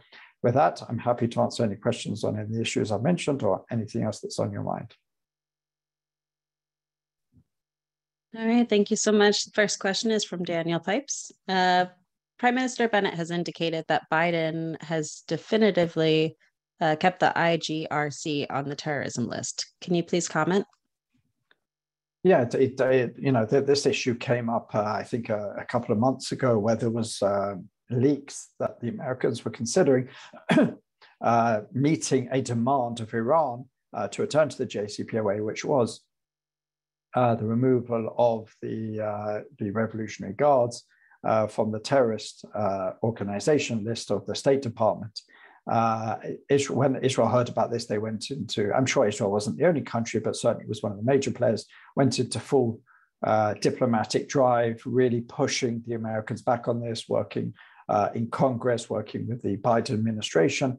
With 0.43 0.55
that, 0.55 0.83
I'm 0.89 0.99
happy 0.99 1.29
to 1.29 1.41
answer 1.41 1.63
any 1.63 1.77
questions 1.77 2.25
on 2.25 2.37
any 2.37 2.61
issues 2.61 2.91
I've 2.91 3.05
mentioned 3.05 3.45
or 3.45 3.65
anything 3.71 4.03
else 4.03 4.19
that's 4.19 4.41
on 4.41 4.51
your 4.51 4.65
mind. 4.65 4.93
All 8.37 8.47
right, 8.47 8.69
thank 8.69 8.91
you 8.91 8.97
so 8.97 9.13
much. 9.13 9.45
The 9.45 9.53
first 9.53 9.79
question 9.79 10.11
is 10.11 10.25
from 10.25 10.43
Daniel 10.43 10.81
Pipes. 10.81 11.31
Uh, 11.49 11.87
Prime 12.39 12.55
Minister 12.55 12.89
Bennett 12.89 13.15
has 13.15 13.31
indicated 13.31 13.85
that 13.89 14.07
Biden 14.11 14.83
has 14.83 15.23
definitively 15.29 16.37
uh, 16.81 16.97
kept 16.97 17.21
the 17.21 17.33
IRGC 17.37 18.47
on 18.51 18.69
the 18.69 18.75
terrorism 18.75 19.29
list. 19.29 19.73
Can 19.81 19.95
you 19.95 20.03
please 20.03 20.29
comment? 20.29 20.65
Yeah, 22.25 22.43
it, 22.43 22.55
it, 22.55 22.81
it 22.81 23.17
you 23.19 23.33
know 23.33 23.45
th- 23.45 23.67
this 23.67 23.85
issue 23.85 24.15
came 24.15 24.49
up 24.49 24.75
uh, 24.75 24.85
I 24.85 25.03
think 25.03 25.29
a, 25.29 25.57
a, 25.59 25.65
couple 25.65 25.93
of 25.93 25.99
months 25.99 26.31
ago 26.31 26.57
where 26.57 26.77
there 26.77 26.91
was 26.91 27.21
um, 27.21 27.69
leaks 27.91 28.51
that 28.61 28.81
the 28.81 28.89
Americans 28.89 29.45
were 29.45 29.51
considering 29.51 30.09
uh, 31.21 31.61
meeting 31.73 32.29
a 32.31 32.41
demand 32.41 33.01
of 33.01 33.13
Iran 33.13 33.65
uh, 33.93 34.09
to 34.09 34.23
return 34.23 34.49
to 34.49 34.59
the 34.59 34.67
JCPOA, 34.67 35.45
which 35.45 35.65
was 35.65 36.01
uh, 37.15 37.35
the 37.35 37.45
removal 37.45 38.15
of 38.17 38.55
the, 38.63 39.01
uh, 39.01 39.41
the 39.59 39.71
Revolutionary 39.71 40.35
Guards 40.35 40.85
uh, 41.25 41.47
from 41.47 41.71
the 41.71 41.79
terrorist 41.79 42.45
uh, 42.55 42.93
organization 43.03 43.85
list 43.85 44.11
of 44.11 44.27
the 44.27 44.35
State 44.35 44.63
Department. 44.63 45.21
Uh, 45.71 46.17
Israel, 46.49 46.79
when 46.79 46.97
Israel 46.97 47.29
heard 47.29 47.49
about 47.49 47.71
this, 47.71 47.87
they 47.87 47.99
went 47.99 48.31
into, 48.31 48.73
I'm 48.75 48.87
sure 48.87 49.07
Israel 49.07 49.31
wasn't 49.31 49.59
the 49.59 49.67
only 49.67 49.83
country, 49.83 50.21
but 50.21 50.37
certainly 50.37 50.67
was 50.67 50.83
one 50.83 50.93
of 50.93 50.99
the 50.99 51.05
major 51.05 51.31
players, 51.31 51.67
went 51.97 52.19
into 52.19 52.41
full 52.41 52.81
diplomatic 53.61 54.29
drive, 54.29 54.83
really 54.85 55.21
pushing 55.21 55.83
the 55.87 55.95
Americans 55.95 56.43
back 56.43 56.67
on 56.67 56.81
this, 56.81 57.09
working 57.09 57.55
in 58.15 58.29
Congress, 58.31 58.91
working 58.91 59.29
with 59.29 59.41
the 59.43 59.57
Biden 59.59 59.95
administration, 59.95 60.79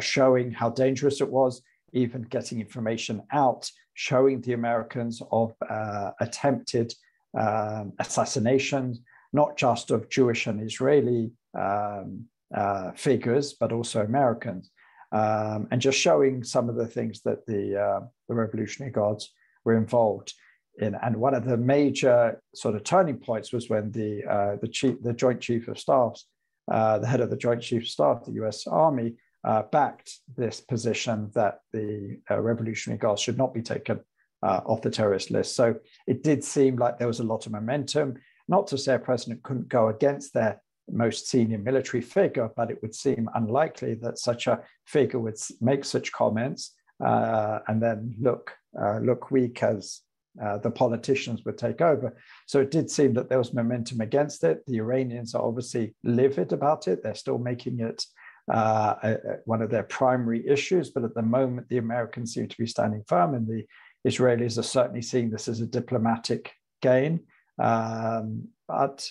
showing 0.00 0.52
how 0.52 0.68
dangerous 0.68 1.22
it 1.22 1.30
was 1.30 1.62
even 1.92 2.22
getting 2.22 2.60
information 2.60 3.22
out, 3.32 3.70
showing 3.94 4.40
the 4.40 4.52
Americans 4.52 5.22
of 5.32 5.54
uh, 5.68 6.10
attempted 6.20 6.92
um, 7.38 7.92
assassinations, 7.98 9.00
not 9.32 9.56
just 9.56 9.90
of 9.90 10.08
Jewish 10.08 10.46
and 10.46 10.62
Israeli 10.62 11.32
um, 11.58 12.24
uh, 12.54 12.92
figures, 12.92 13.54
but 13.54 13.72
also 13.72 14.02
Americans, 14.02 14.70
um, 15.12 15.68
and 15.70 15.80
just 15.80 15.98
showing 15.98 16.42
some 16.44 16.68
of 16.68 16.76
the 16.76 16.86
things 16.86 17.22
that 17.22 17.46
the, 17.46 17.80
uh, 17.80 18.00
the 18.28 18.34
Revolutionary 18.34 18.92
Guards 18.92 19.32
were 19.64 19.76
involved 19.76 20.34
in. 20.78 20.94
And 21.02 21.16
one 21.16 21.34
of 21.34 21.44
the 21.44 21.56
major 21.56 22.40
sort 22.54 22.74
of 22.74 22.84
turning 22.84 23.18
points 23.18 23.52
was 23.52 23.68
when 23.68 23.90
the 23.92 24.24
uh, 24.24 24.56
the 24.60 24.68
chief, 24.68 24.96
the 25.02 25.12
Joint 25.12 25.40
Chief 25.40 25.68
of 25.68 25.78
Staffs, 25.78 26.26
uh, 26.70 26.98
the 26.98 27.06
head 27.06 27.20
of 27.20 27.30
the 27.30 27.36
Joint 27.36 27.62
Chief 27.62 27.82
of 27.82 27.88
Staff, 27.88 28.24
the 28.24 28.32
U.S. 28.32 28.66
Army, 28.66 29.14
uh, 29.44 29.62
backed 29.70 30.12
this 30.36 30.60
position 30.60 31.30
that 31.34 31.60
the 31.72 32.18
uh, 32.30 32.40
Revolutionary 32.40 32.98
Guards 32.98 33.22
should 33.22 33.38
not 33.38 33.54
be 33.54 33.62
taken 33.62 34.00
off 34.42 34.82
the 34.82 34.90
terrorist 34.90 35.32
list. 35.32 35.56
So 35.56 35.74
it 36.06 36.22
did 36.22 36.44
seem 36.44 36.76
like 36.76 36.96
there 36.96 37.08
was 37.08 37.18
a 37.18 37.24
lot 37.24 37.46
of 37.46 37.52
momentum. 37.52 38.14
Not 38.46 38.68
to 38.68 38.78
say 38.78 38.94
a 38.94 38.98
president 38.98 39.42
couldn't 39.42 39.68
go 39.68 39.88
against 39.88 40.32
their 40.32 40.62
most 40.90 41.28
senior 41.28 41.58
military 41.58 42.00
figure, 42.00 42.50
but 42.56 42.70
it 42.70 42.80
would 42.82 42.94
seem 42.94 43.28
unlikely 43.34 43.94
that 43.94 44.18
such 44.18 44.46
a 44.46 44.60
figure 44.86 45.18
would 45.20 45.36
make 45.60 45.84
such 45.84 46.12
comments 46.12 46.74
uh, 47.04 47.60
and 47.68 47.82
then 47.82 48.14
look 48.20 48.54
uh, 48.80 48.98
look 48.98 49.30
weak 49.30 49.62
as 49.62 50.00
uh, 50.42 50.58
the 50.58 50.70
politicians 50.70 51.44
would 51.44 51.58
take 51.58 51.80
over. 51.80 52.16
So 52.46 52.60
it 52.60 52.70
did 52.70 52.90
seem 52.90 53.14
that 53.14 53.28
there 53.28 53.38
was 53.38 53.54
momentum 53.54 54.00
against 54.00 54.44
it. 54.44 54.64
The 54.66 54.78
Iranians 54.78 55.34
are 55.34 55.42
obviously 55.42 55.94
livid 56.04 56.52
about 56.52 56.86
it. 56.86 57.02
They're 57.02 57.14
still 57.14 57.38
making 57.38 57.80
it 57.80 58.04
uh, 58.52 59.16
one 59.46 59.62
of 59.62 59.70
their 59.70 59.82
primary 59.82 60.46
issues. 60.46 60.90
But 60.90 61.04
at 61.04 61.14
the 61.14 61.22
moment, 61.22 61.68
the 61.68 61.78
Americans 61.78 62.34
seem 62.34 62.48
to 62.48 62.58
be 62.58 62.66
standing 62.66 63.02
firm, 63.06 63.34
and 63.34 63.46
the 63.46 63.64
Israelis 64.06 64.58
are 64.58 64.62
certainly 64.62 65.02
seeing 65.02 65.30
this 65.30 65.48
as 65.48 65.60
a 65.60 65.66
diplomatic 65.66 66.52
gain. 66.82 67.20
Um, 67.58 68.48
but 68.68 69.08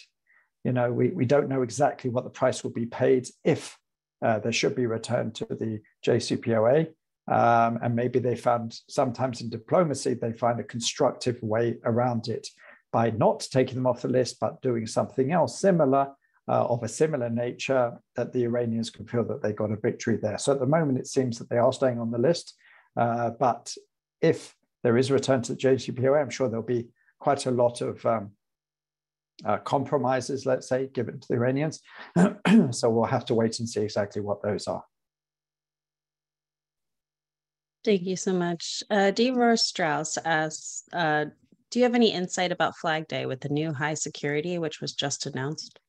you 0.68 0.74
know, 0.74 0.92
we, 0.92 1.12
we 1.12 1.26
don't 1.26 1.48
know 1.48 1.62
exactly 1.62 2.10
what 2.10 2.26
the 2.26 2.30
price 2.30 2.62
will 2.62 2.72
be 2.72 2.86
paid 2.86 3.30
if 3.46 3.78
uh, 4.22 4.38
there 4.40 4.52
should 4.52 4.76
be 4.76 4.86
returned 4.86 5.34
to 5.36 5.46
the 5.46 5.80
JCPOA. 6.06 6.88
Um, 7.32 7.80
and 7.82 7.96
maybe 7.96 8.20
they 8.20 8.36
found 8.36 8.78
sometimes 8.90 9.40
in 9.40 9.50
diplomacy, 9.50 10.16
they 10.16 10.34
find 10.34 10.60
a 10.60 10.66
constructive 10.66 11.42
way 11.42 11.78
around 11.86 12.28
it 12.28 12.50
by 12.92 13.12
not 13.12 13.48
taking 13.50 13.76
them 13.76 13.88
off 13.88 14.02
the 14.02 14.10
list, 14.10 14.42
but 14.42 14.62
doing 14.62 14.86
something 14.86 15.32
else 15.32 15.58
similar 15.58 16.12
uh, 16.50 16.66
of 16.66 16.84
a 16.84 16.90
similar 16.90 17.30
nature, 17.30 17.98
that 18.18 18.34
the 18.34 18.44
Iranians 18.44 18.90
can 18.90 19.06
feel 19.06 19.24
that 19.24 19.42
they 19.42 19.54
got 19.54 19.72
a 19.72 19.78
victory 19.78 20.18
there. 20.18 20.38
So 20.38 20.52
at 20.52 20.60
the 20.60 20.66
moment, 20.66 21.00
it 21.00 21.08
seems 21.08 21.40
that 21.40 21.50
they 21.50 21.60
are 21.60 21.72
staying 21.72 22.00
on 22.02 22.12
the 22.12 22.18
list. 22.18 22.56
Uh, 22.98 23.30
but 23.30 23.74
if 24.22 24.54
there 24.84 24.98
is 24.98 25.12
a 25.12 25.14
return 25.14 25.42
to 25.44 25.54
the 25.54 25.60
JCPOA, 25.60 26.22
I'm 26.22 26.30
sure 26.30 26.50
there'll 26.50 26.62
be 26.62 26.90
quite 27.20 27.46
a 27.46 27.52
lot 27.52 27.80
of 27.80 28.06
um, 28.06 28.32
uh, 29.46 29.58
compromises, 29.58 30.46
let's 30.46 30.68
say, 30.68 30.88
given 30.94 31.20
to 31.20 31.28
the 31.28 31.36
Iranians. 31.36 31.82
so 32.72 32.90
we'll 32.90 33.06
have 33.06 33.26
to 33.26 33.34
wait 33.34 33.60
and 33.60 33.70
see 33.70 33.82
exactly 33.82 34.22
what 34.22 34.42
those 34.42 34.68
are. 34.68 34.84
Thank 37.86 38.04
you 38.04 38.16
so 38.16 38.34
much. 38.34 38.84
Uh, 38.90 39.12
D. 39.12 39.32
Rohr 39.32 39.58
Strauss 39.58 40.18
asks, 40.26 40.84
uh, 40.92 41.26
do 41.70 41.80
you 41.80 41.84
have 41.84 41.96
any 41.96 42.12
insight 42.12 42.52
about 42.52 42.76
Flag 42.78 43.08
Day 43.08 43.26
with 43.26 43.42
the 43.42 43.50
new 43.50 43.74
high 43.74 43.94
security, 43.94 44.58
which 44.58 44.82
was 44.82 44.94
just 44.94 45.26
announced? 45.26 45.80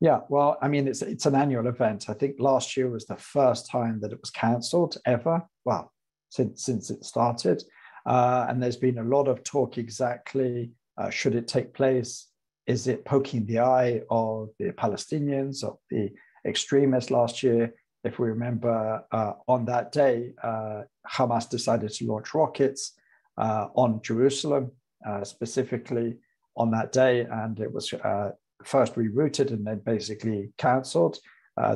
Yeah, 0.00 0.20
well, 0.28 0.58
I 0.60 0.68
mean, 0.68 0.86
it's 0.88 1.00
it's 1.00 1.24
an 1.24 1.34
annual 1.34 1.66
event. 1.68 2.10
I 2.10 2.12
think 2.12 2.36
last 2.38 2.76
year 2.76 2.90
was 2.90 3.06
the 3.06 3.16
first 3.16 3.70
time 3.70 4.00
that 4.00 4.12
it 4.12 4.20
was 4.20 4.30
cancelled 4.30 4.98
ever. 5.06 5.42
Well, 5.64 5.90
since 6.28 6.64
since 6.64 6.90
it 6.90 7.04
started, 7.04 7.62
uh, 8.04 8.46
and 8.48 8.62
there's 8.62 8.76
been 8.76 8.98
a 8.98 9.04
lot 9.04 9.26
of 9.26 9.42
talk 9.42 9.78
exactly 9.78 10.72
uh, 10.98 11.10
should 11.10 11.34
it 11.34 11.48
take 11.48 11.74
place? 11.74 12.28
Is 12.66 12.88
it 12.88 13.04
poking 13.04 13.46
the 13.46 13.60
eye 13.60 14.02
of 14.10 14.50
the 14.58 14.72
Palestinians, 14.72 15.62
of 15.62 15.78
the 15.90 16.10
extremists 16.44 17.10
last 17.10 17.42
year? 17.42 17.74
If 18.04 18.18
we 18.18 18.28
remember, 18.28 19.04
uh, 19.12 19.32
on 19.48 19.64
that 19.66 19.92
day, 19.92 20.32
uh, 20.42 20.82
Hamas 21.08 21.48
decided 21.48 21.90
to 21.92 22.06
launch 22.06 22.34
rockets 22.34 22.92
uh, 23.36 23.68
on 23.74 24.00
Jerusalem, 24.02 24.72
uh, 25.06 25.24
specifically 25.24 26.16
on 26.56 26.70
that 26.70 26.92
day, 26.92 27.26
and 27.30 27.58
it 27.60 27.72
was 27.72 27.92
uh, 27.92 28.30
first 28.64 28.94
rerouted 28.94 29.50
and 29.50 29.66
then 29.66 29.80
basically 29.84 30.50
cancelled. 30.56 31.18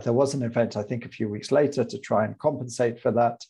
there 0.04 0.12
was 0.12 0.35
an 0.35 0.42
event, 0.42 0.76
I 0.76 0.83
think, 0.83 1.04
a 1.04 1.11
few 1.11 1.28
weeks 1.28 1.52
later 1.52 1.85
to 1.85 1.98
try 1.98 2.24
and 2.24 2.38
compensate 2.38 3.00
for 3.00 3.12
that. 3.12 3.44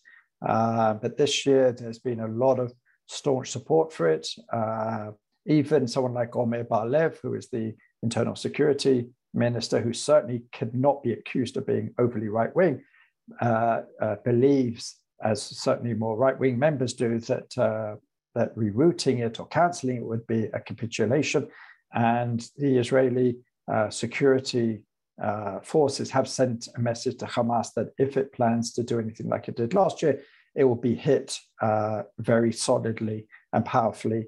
but 1.03 1.17
this 1.17 1.47
year, 1.47 1.73
there's 1.73 1.99
been 1.99 2.21
a 2.21 2.29
lot 2.29 2.59
of 2.59 2.73
staunch 3.07 3.51
support 3.51 3.93
for 3.93 4.09
it. 4.09 4.29
Uh, 4.53 5.11
even 5.47 5.89
someone 5.89 6.15
like 6.15 6.37
Omer 6.37 6.65
Bar-Lev, 6.65 7.19
who 7.23 7.35
is 7.35 7.49
the 7.49 7.75
internal 8.03 8.37
security 8.37 9.09
minister, 9.35 9.81
who 9.81 9.93
certainly 9.93 10.43
could 10.53 10.75
not 10.75 11.03
be 11.03 11.13
accused 11.13 11.57
of 11.57 11.67
being 11.67 11.95
overly 11.99 12.29
right 12.29 12.55
wing, 12.55 12.83
uh, 13.41 13.83
uh, 14.01 14.17
believes, 14.25 14.97
as 15.23 15.43
certainly 15.43 15.95
more 15.95 16.17
right 16.17 16.39
wing 16.39 16.59
members 16.59 16.95
do, 16.95 17.19
that 17.21 17.57
uh, 17.59 17.97
that 18.35 18.55
rerouting 18.57 19.21
it 19.27 19.41
or 19.41 19.47
cancelling 19.49 19.97
it 19.97 20.05
would 20.05 20.27
be 20.27 20.45
a 20.55 20.61
capitulation, 20.61 21.49
and 21.93 22.49
the 22.57 22.79
Israeli 22.79 23.39
uh, 23.71 23.91
security 23.91 24.83
uh, 25.23 25.61
forces 25.61 26.11
have 26.11 26.29
sent 26.29 26.69
a 26.77 26.81
message 26.81 27.19
to 27.19 27.27
Hamas 27.27 27.75
that 27.75 27.89
if 27.99 28.17
it 28.17 28.33
plans 28.33 28.73
to 28.73 28.83
do 28.83 28.99
anything 28.99 29.29
like 29.29 29.49
it 29.49 29.57
did 29.57 29.75
last 29.75 30.03
year, 30.03 30.21
it 30.55 30.65
will 30.65 30.77
be 30.77 30.95
hit 30.95 31.39
uh, 31.61 32.03
very 32.19 32.53
solidly 32.53 33.27
and 33.53 33.65
powerfully 33.65 34.27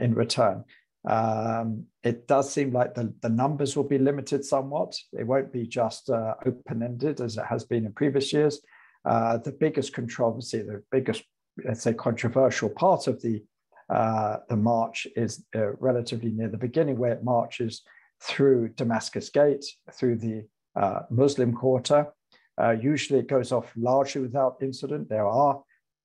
in 0.00 0.14
return. 0.14 0.64
Um, 1.08 1.86
it 2.02 2.28
does 2.28 2.52
seem 2.52 2.72
like 2.72 2.94
the, 2.94 3.14
the 3.22 3.28
numbers 3.28 3.76
will 3.76 3.84
be 3.84 3.98
limited 3.98 4.44
somewhat. 4.44 4.94
It 5.12 5.26
won't 5.26 5.52
be 5.52 5.66
just 5.66 6.10
uh, 6.10 6.34
open 6.44 6.82
ended 6.82 7.20
as 7.20 7.36
it 7.36 7.46
has 7.46 7.64
been 7.64 7.86
in 7.86 7.92
previous 7.92 8.32
years. 8.32 8.60
Uh, 9.04 9.38
the 9.38 9.52
biggest 9.52 9.94
controversy, 9.94 10.60
the 10.62 10.82
biggest, 10.90 11.22
let's 11.64 11.82
say, 11.82 11.94
controversial 11.94 12.68
part 12.68 13.06
of 13.06 13.20
the 13.22 13.42
uh, 13.88 14.36
the 14.48 14.56
march 14.56 15.08
is 15.16 15.44
uh, 15.56 15.72
relatively 15.78 16.30
near 16.30 16.48
the 16.48 16.56
beginning, 16.56 16.96
where 16.96 17.12
it 17.12 17.24
marches 17.24 17.82
through 18.22 18.68
Damascus 18.76 19.30
Gate, 19.30 19.64
through 19.92 20.16
the 20.16 20.46
uh, 20.76 21.00
Muslim 21.10 21.52
quarter. 21.52 22.06
Uh, 22.60 22.70
usually, 22.70 23.18
it 23.18 23.26
goes 23.26 23.50
off 23.50 23.72
largely 23.76 24.20
without 24.20 24.58
incident. 24.62 25.08
There 25.08 25.26
are, 25.26 25.60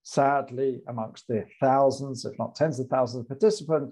sadly, 0.05 0.81
amongst 0.87 1.27
the 1.27 1.43
thousands, 1.59 2.25
if 2.25 2.37
not 2.37 2.55
tens 2.55 2.79
of 2.79 2.87
thousands 2.87 3.21
of 3.21 3.27
participants, 3.27 3.91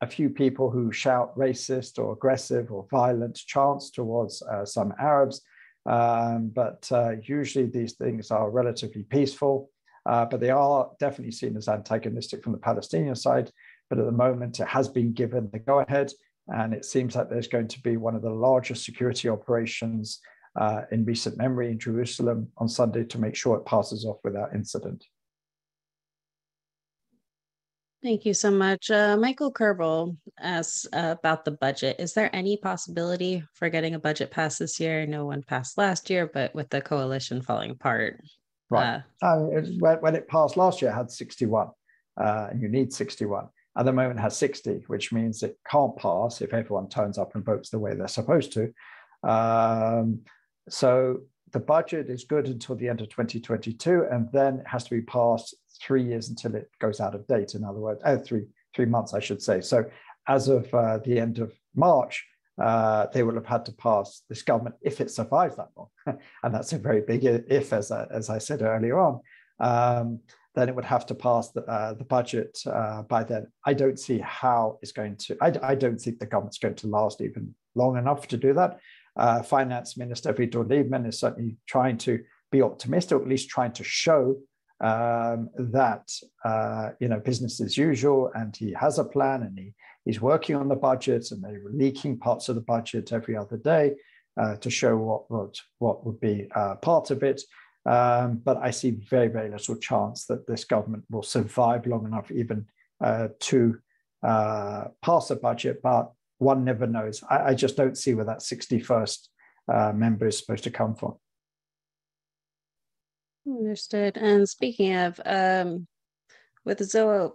a 0.00 0.06
few 0.06 0.30
people 0.30 0.70
who 0.70 0.92
shout 0.92 1.36
racist 1.36 1.98
or 1.98 2.12
aggressive 2.12 2.70
or 2.70 2.86
violent 2.90 3.34
chants 3.34 3.90
towards 3.90 4.40
uh, 4.42 4.64
some 4.64 4.94
Arabs. 4.98 5.42
Um, 5.84 6.50
but 6.54 6.88
uh, 6.92 7.16
usually 7.22 7.66
these 7.66 7.94
things 7.94 8.30
are 8.30 8.50
relatively 8.50 9.02
peaceful, 9.02 9.68
uh, 10.06 10.26
but 10.26 10.40
they 10.40 10.50
are 10.50 10.90
definitely 11.00 11.32
seen 11.32 11.56
as 11.56 11.68
antagonistic 11.68 12.42
from 12.42 12.52
the 12.52 12.58
Palestinian 12.58 13.16
side. 13.16 13.50
But 13.90 13.98
at 13.98 14.06
the 14.06 14.12
moment, 14.12 14.60
it 14.60 14.68
has 14.68 14.88
been 14.88 15.12
given 15.12 15.50
the 15.52 15.58
go 15.58 15.80
ahead, 15.80 16.12
and 16.48 16.72
it 16.72 16.84
seems 16.84 17.16
like 17.16 17.28
there's 17.28 17.48
going 17.48 17.68
to 17.68 17.82
be 17.82 17.96
one 17.96 18.14
of 18.14 18.22
the 18.22 18.30
largest 18.30 18.84
security 18.84 19.28
operations 19.28 20.20
uh, 20.56 20.82
in 20.92 21.04
recent 21.04 21.36
memory 21.36 21.70
in 21.70 21.78
Jerusalem 21.78 22.48
on 22.58 22.68
Sunday 22.68 23.04
to 23.04 23.18
make 23.18 23.34
sure 23.34 23.56
it 23.56 23.66
passes 23.66 24.04
off 24.04 24.18
without 24.24 24.54
incident. 24.54 25.04
Thank 28.04 28.26
you 28.26 28.34
so 28.34 28.50
much. 28.50 28.90
Uh, 28.90 29.16
Michael 29.16 29.50
Kerbel 29.50 30.14
asks 30.38 30.86
uh, 30.92 31.14
about 31.18 31.46
the 31.46 31.52
budget. 31.52 31.96
Is 31.98 32.12
there 32.12 32.28
any 32.36 32.58
possibility 32.58 33.42
for 33.54 33.70
getting 33.70 33.94
a 33.94 33.98
budget 33.98 34.30
passed 34.30 34.58
this 34.58 34.78
year? 34.78 35.06
No 35.06 35.24
one 35.24 35.42
passed 35.42 35.78
last 35.78 36.10
year, 36.10 36.30
but 36.32 36.54
with 36.54 36.68
the 36.68 36.82
coalition 36.82 37.40
falling 37.40 37.70
apart. 37.70 38.20
Right. 38.68 39.02
Uh, 39.22 39.38
when, 39.38 39.96
when, 40.00 40.14
it 40.14 40.28
passed 40.28 40.58
last 40.58 40.82
year, 40.82 40.90
it 40.90 40.94
had 40.94 41.10
61, 41.10 41.68
uh, 42.20 42.48
and 42.50 42.60
you 42.60 42.68
need 42.68 42.92
61. 42.92 43.48
At 43.78 43.86
the 43.86 43.92
moment, 43.92 44.18
it 44.18 44.22
has 44.22 44.36
60, 44.36 44.84
which 44.86 45.10
means 45.10 45.42
it 45.42 45.58
can't 45.70 45.96
pass 45.96 46.42
if 46.42 46.52
everyone 46.52 46.90
turns 46.90 47.16
up 47.16 47.34
and 47.34 47.44
votes 47.44 47.70
the 47.70 47.78
way 47.78 47.94
they're 47.94 48.06
supposed 48.06 48.52
to. 48.52 48.72
Um, 49.26 50.20
so 50.68 51.20
the 51.52 51.60
budget 51.60 52.10
is 52.10 52.24
good 52.24 52.46
until 52.46 52.74
the 52.74 52.88
end 52.88 53.00
of 53.00 53.08
2022, 53.08 54.06
and 54.10 54.28
then 54.32 54.58
it 54.58 54.66
has 54.66 54.84
to 54.84 54.90
be 54.90 55.02
passed 55.02 55.54
three 55.80 56.02
years 56.02 56.28
until 56.28 56.54
it 56.54 56.70
goes 56.80 57.00
out 57.00 57.14
of 57.14 57.26
date. 57.26 57.54
In 57.54 57.64
other 57.64 57.78
words, 57.78 58.00
oh, 58.04 58.18
three 58.18 58.46
three 58.74 58.86
months, 58.86 59.14
I 59.14 59.20
should 59.20 59.40
say. 59.40 59.60
So 59.60 59.84
as 60.26 60.48
of 60.48 60.72
uh, 60.74 60.98
the 60.98 61.18
end 61.18 61.38
of 61.38 61.52
March, 61.76 62.26
uh, 62.60 63.06
they 63.12 63.22
will 63.22 63.34
have 63.34 63.46
had 63.46 63.64
to 63.66 63.72
pass 63.72 64.22
this 64.28 64.42
government 64.42 64.76
if 64.82 65.00
it 65.00 65.10
survives 65.10 65.56
that 65.56 65.68
long, 65.76 65.88
and 66.42 66.54
that's 66.54 66.72
a 66.72 66.78
very 66.78 67.00
big 67.00 67.24
if, 67.24 67.72
as 67.72 67.90
I, 67.90 68.06
as 68.10 68.30
I 68.30 68.38
said 68.38 68.62
earlier 68.62 68.98
on. 68.98 69.20
Um, 69.60 70.20
then 70.54 70.68
it 70.68 70.74
would 70.74 70.84
have 70.84 71.04
to 71.06 71.14
pass 71.16 71.50
the, 71.50 71.62
uh, 71.62 71.94
the 71.94 72.04
budget 72.04 72.60
uh, 72.66 73.02
by 73.02 73.24
then. 73.24 73.46
I 73.66 73.74
don't 73.74 73.98
see 73.98 74.18
how 74.20 74.78
it's 74.82 74.92
going 74.92 75.16
to. 75.16 75.36
I, 75.40 75.52
I, 75.62 75.74
don't 75.74 75.98
think 75.98 76.20
the 76.20 76.26
government's 76.26 76.58
going 76.58 76.76
to 76.76 76.86
last 76.86 77.20
even 77.20 77.54
long 77.74 77.96
enough 77.96 78.28
to 78.28 78.36
do 78.36 78.54
that. 78.54 78.78
Uh, 79.16 79.42
Finance 79.42 79.96
Minister 79.96 80.32
Avigdor 80.32 80.66
Lieberman 80.66 81.06
is 81.06 81.20
certainly 81.20 81.56
trying 81.66 81.98
to 81.98 82.22
be 82.50 82.62
optimistic, 82.62 83.18
or 83.18 83.22
at 83.22 83.28
least 83.28 83.48
trying 83.48 83.72
to 83.72 83.84
show 83.84 84.36
um, 84.80 85.50
that 85.56 86.08
uh, 86.44 86.90
you 87.00 87.08
know 87.08 87.20
business 87.20 87.60
as 87.60 87.76
usual, 87.76 88.30
and 88.34 88.56
he 88.56 88.72
has 88.72 88.98
a 88.98 89.04
plan, 89.04 89.42
and 89.42 89.58
he 89.58 89.72
he's 90.04 90.20
working 90.20 90.56
on 90.56 90.68
the 90.68 90.76
budget, 90.76 91.30
and 91.30 91.42
they're 91.42 91.62
leaking 91.72 92.18
parts 92.18 92.48
of 92.48 92.54
the 92.54 92.60
budget 92.60 93.12
every 93.12 93.36
other 93.36 93.56
day 93.56 93.94
uh, 94.36 94.56
to 94.56 94.70
show 94.70 94.96
what 94.96 95.30
what 95.30 95.60
what 95.78 96.04
would 96.04 96.20
be 96.20 96.48
uh, 96.54 96.74
part 96.76 97.10
of 97.10 97.22
it. 97.22 97.42
Um, 97.86 98.40
but 98.42 98.56
I 98.56 98.70
see 98.70 98.90
very 98.90 99.28
very 99.28 99.50
little 99.50 99.76
chance 99.76 100.26
that 100.26 100.46
this 100.46 100.64
government 100.64 101.04
will 101.10 101.22
survive 101.22 101.86
long 101.86 102.06
enough 102.06 102.30
even 102.30 102.66
uh, 103.02 103.28
to 103.40 103.78
uh, 104.22 104.84
pass 105.02 105.30
a 105.30 105.36
budget. 105.36 105.80
But 105.82 106.10
one 106.38 106.64
never 106.64 106.86
knows. 106.86 107.22
I, 107.28 107.50
I 107.50 107.54
just 107.54 107.76
don't 107.76 107.96
see 107.96 108.14
where 108.14 108.24
that 108.26 108.40
61st 108.40 109.28
uh, 109.72 109.92
member 109.94 110.26
is 110.26 110.38
supposed 110.38 110.64
to 110.64 110.70
come 110.70 110.94
from. 110.94 111.14
Understood. 113.46 114.16
And 114.16 114.48
speaking 114.48 114.94
of, 114.94 115.20
um, 115.24 115.86
with 116.64 116.78
Zoa, 116.80 117.32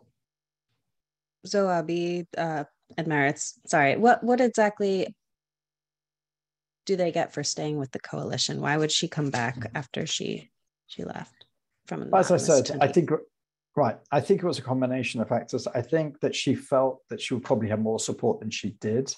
Zoabi 1.45 2.25
uh, 2.37 2.63
and 2.97 3.07
Meretz, 3.07 3.53
sorry, 3.67 3.95
what 3.95 4.23
what 4.23 4.41
exactly 4.41 5.13
do 6.85 6.95
they 6.95 7.11
get 7.11 7.31
for 7.33 7.43
staying 7.43 7.77
with 7.77 7.91
the 7.91 7.99
coalition? 7.99 8.61
Why 8.61 8.75
would 8.75 8.91
she 8.91 9.07
come 9.07 9.29
back 9.29 9.71
after 9.75 10.07
she 10.07 10.49
she 10.87 11.03
left 11.03 11.45
from? 11.85 12.11
As 12.13 12.31
I 12.31 12.37
said, 12.37 12.75
I 12.81 12.87
think 12.87 13.11
right. 13.75 13.97
I 14.11 14.21
think 14.21 14.41
it 14.41 14.47
was 14.47 14.59
a 14.59 14.63
combination 14.63 15.21
of 15.21 15.29
factors. 15.29 15.67
I 15.67 15.81
think 15.81 16.19
that 16.21 16.35
she 16.35 16.55
felt 16.55 17.01
that 17.09 17.21
she 17.21 17.33
would 17.33 17.43
probably 17.43 17.69
have 17.69 17.79
more 17.79 17.99
support 17.99 18.39
than 18.39 18.49
she 18.49 18.71
did, 18.81 19.13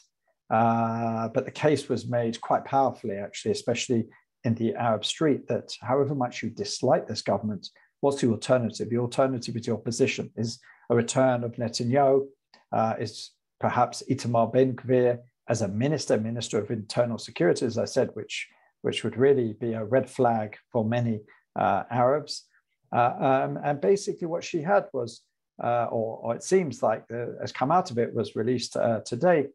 uh, 0.50 1.30
but 1.30 1.46
the 1.46 1.52
case 1.52 1.88
was 1.88 2.08
made 2.08 2.40
quite 2.42 2.66
powerfully, 2.66 3.16
actually, 3.16 3.52
especially 3.52 4.08
in 4.44 4.56
the 4.56 4.76
Arab 4.76 5.06
street 5.06 5.48
that 5.48 5.72
however 5.82 6.16
much 6.16 6.44
you 6.44 6.50
dislike 6.50 7.08
this 7.08 7.22
government, 7.22 7.70
what's 8.02 8.22
the 8.22 8.30
alternative? 8.30 8.90
The 8.90 8.98
alternative 8.98 9.62
to 9.62 9.74
opposition 9.74 10.32
is 10.36 10.60
a 10.90 10.96
return 10.96 11.44
of 11.44 11.54
Netanyahu, 11.54 12.28
uh, 12.72 12.96
is 13.00 13.32
perhaps 13.60 14.04
Itamar 14.10 14.52
Ben 14.52 14.76
Gvir 14.76 15.20
as 15.48 15.62
a 15.62 15.68
minister, 15.68 16.18
minister 16.18 16.60
of 16.60 16.72
internal 16.72 17.18
security, 17.18 17.66
as 17.66 17.78
I 17.78 17.86
said, 17.86 18.10
which, 18.14 18.48
which 18.82 19.04
would 19.04 19.18
really 19.18 19.54
be 19.54 19.74
a 19.74 19.86
red 19.86 20.10
flag 20.10 20.58
for 20.72 20.84
many 20.84 21.22
uh, 21.56 21.84
Arabs. 21.90 22.46
Uh, 22.94 23.14
um, 23.20 23.60
and 23.64 23.80
basically, 23.80 24.28
what 24.28 24.44
she 24.44 24.62
had 24.62 24.86
was 24.94 25.22
uh, 25.64 25.88
or, 25.92 26.18
or, 26.18 26.36
it 26.36 26.44
seems 26.44 26.82
like 26.82 27.08
the, 27.08 27.38
has 27.40 27.52
come 27.52 27.72
out 27.72 27.92
of 27.92 28.00
it, 28.00 28.14
was 28.14 28.36
released 28.36 28.76
uh, 28.76 29.00
today, 29.02 29.46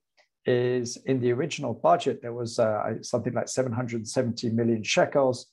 is 0.45 0.97
in 1.07 1.21
the 1.21 1.33
original 1.33 1.75
budget, 1.75 2.23
there 2.23 2.33
was 2.33 2.61
uh, 2.61 2.95
something 3.03 3.33
like 3.33 3.49
770 3.49 4.51
million 4.51 4.85
shekels, 4.85 5.47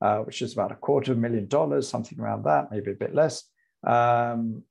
uh, 0.00 0.18
which 0.20 0.40
is 0.40 0.54
about 0.54 0.72
a 0.72 0.76
quarter 0.76 1.12
of 1.12 1.18
a 1.18 1.20
million 1.20 1.46
dollars, 1.46 1.86
something 1.86 2.18
around 2.18 2.44
that, 2.44 2.70
maybe 2.70 2.90
a 2.90 2.94
bit 2.94 3.14
less. 3.14 3.44
Um, 3.86 4.62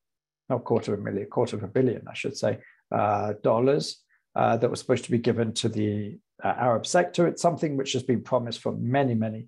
not 0.49 0.63
quarter 0.63 0.93
of 0.93 1.01
a 1.01 1.03
million, 1.03 1.27
quarter 1.27 1.55
of 1.55 1.63
a 1.63 1.67
billion, 1.67 2.07
I 2.09 2.13
should 2.15 2.35
say, 2.35 2.59
dollars 2.89 4.01
that 4.33 4.69
was 4.69 4.79
supposed 4.79 5.03
to 5.05 5.11
be 5.11 5.17
given 5.17 5.53
to 5.55 5.69
the 5.69 6.17
Arab 6.43 6.87
sector. 6.87 7.27
It's 7.27 7.41
something 7.41 7.75
which 7.77 7.93
has 7.93 8.03
been 8.03 8.23
promised 8.23 8.61
for 8.61 8.71
many, 8.71 9.13
many 9.13 9.47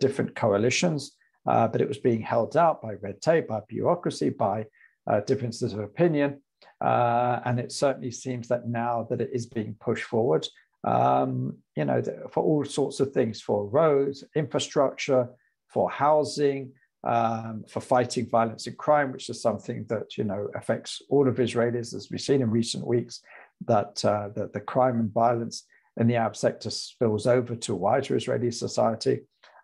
different 0.00 0.34
coalitions, 0.34 1.12
uh, 1.46 1.68
but 1.68 1.80
it 1.80 1.88
was 1.88 1.98
being 1.98 2.20
held 2.20 2.56
out 2.56 2.82
by 2.82 2.94
red 2.94 3.20
tape, 3.20 3.48
by 3.48 3.60
bureaucracy, 3.68 4.30
by 4.30 4.66
uh, 5.06 5.20
differences 5.20 5.72
of 5.72 5.80
opinion. 5.80 6.40
and 6.80 7.58
it 7.58 7.72
certainly 7.72 8.10
seems 8.10 8.48
that 8.48 8.68
now 8.68 9.06
that 9.10 9.20
it 9.20 9.30
is 9.32 9.46
being 9.46 9.74
pushed 9.80 10.04
forward, 10.04 10.46
um, 10.84 11.56
you 11.76 11.84
know, 11.84 12.02
for 12.30 12.42
all 12.42 12.64
sorts 12.64 13.00
of 13.00 13.12
things, 13.12 13.40
for 13.40 13.66
roads, 13.66 14.24
infrastructure, 14.34 15.28
for 15.68 15.90
housing, 15.90 16.72
um, 17.04 17.64
for 17.68 17.80
fighting 17.80 18.28
violence 18.28 18.66
and 18.66 18.76
crime, 18.76 19.12
which 19.12 19.28
is 19.28 19.40
something 19.40 19.84
that 19.88 20.16
you 20.16 20.24
know 20.24 20.48
affects 20.54 21.02
all 21.08 21.28
of 21.28 21.36
Israelis, 21.36 21.94
as 21.94 22.08
we've 22.10 22.20
seen 22.20 22.42
in 22.42 22.50
recent 22.50 22.86
weeks. 22.86 23.20
That 23.66 24.04
uh, 24.04 24.28
that 24.34 24.52
the 24.52 24.60
crime 24.60 25.00
and 25.00 25.12
violence 25.12 25.64
in 25.98 26.06
the 26.06 26.16
Arab 26.16 26.36
sector 26.36 26.70
spills 26.70 27.26
over 27.26 27.54
to 27.56 27.74
wider 27.74 28.16
Israeli 28.16 28.50
society. 28.50 29.20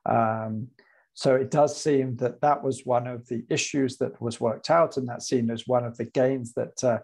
Um, 0.06 0.68
so 1.18 1.34
it 1.34 1.50
does 1.50 1.76
seem 1.76 2.14
that 2.16 2.40
that 2.42 2.62
was 2.62 2.86
one 2.86 3.08
of 3.08 3.26
the 3.26 3.44
issues 3.50 3.96
that 3.96 4.22
was 4.22 4.40
worked 4.40 4.70
out, 4.70 4.96
and 4.96 5.08
that's 5.08 5.28
seen 5.28 5.50
as 5.50 5.66
one 5.66 5.84
of 5.84 5.96
the 5.96 6.04
gains 6.04 6.54
that 6.54 6.84
uh, 6.84 6.98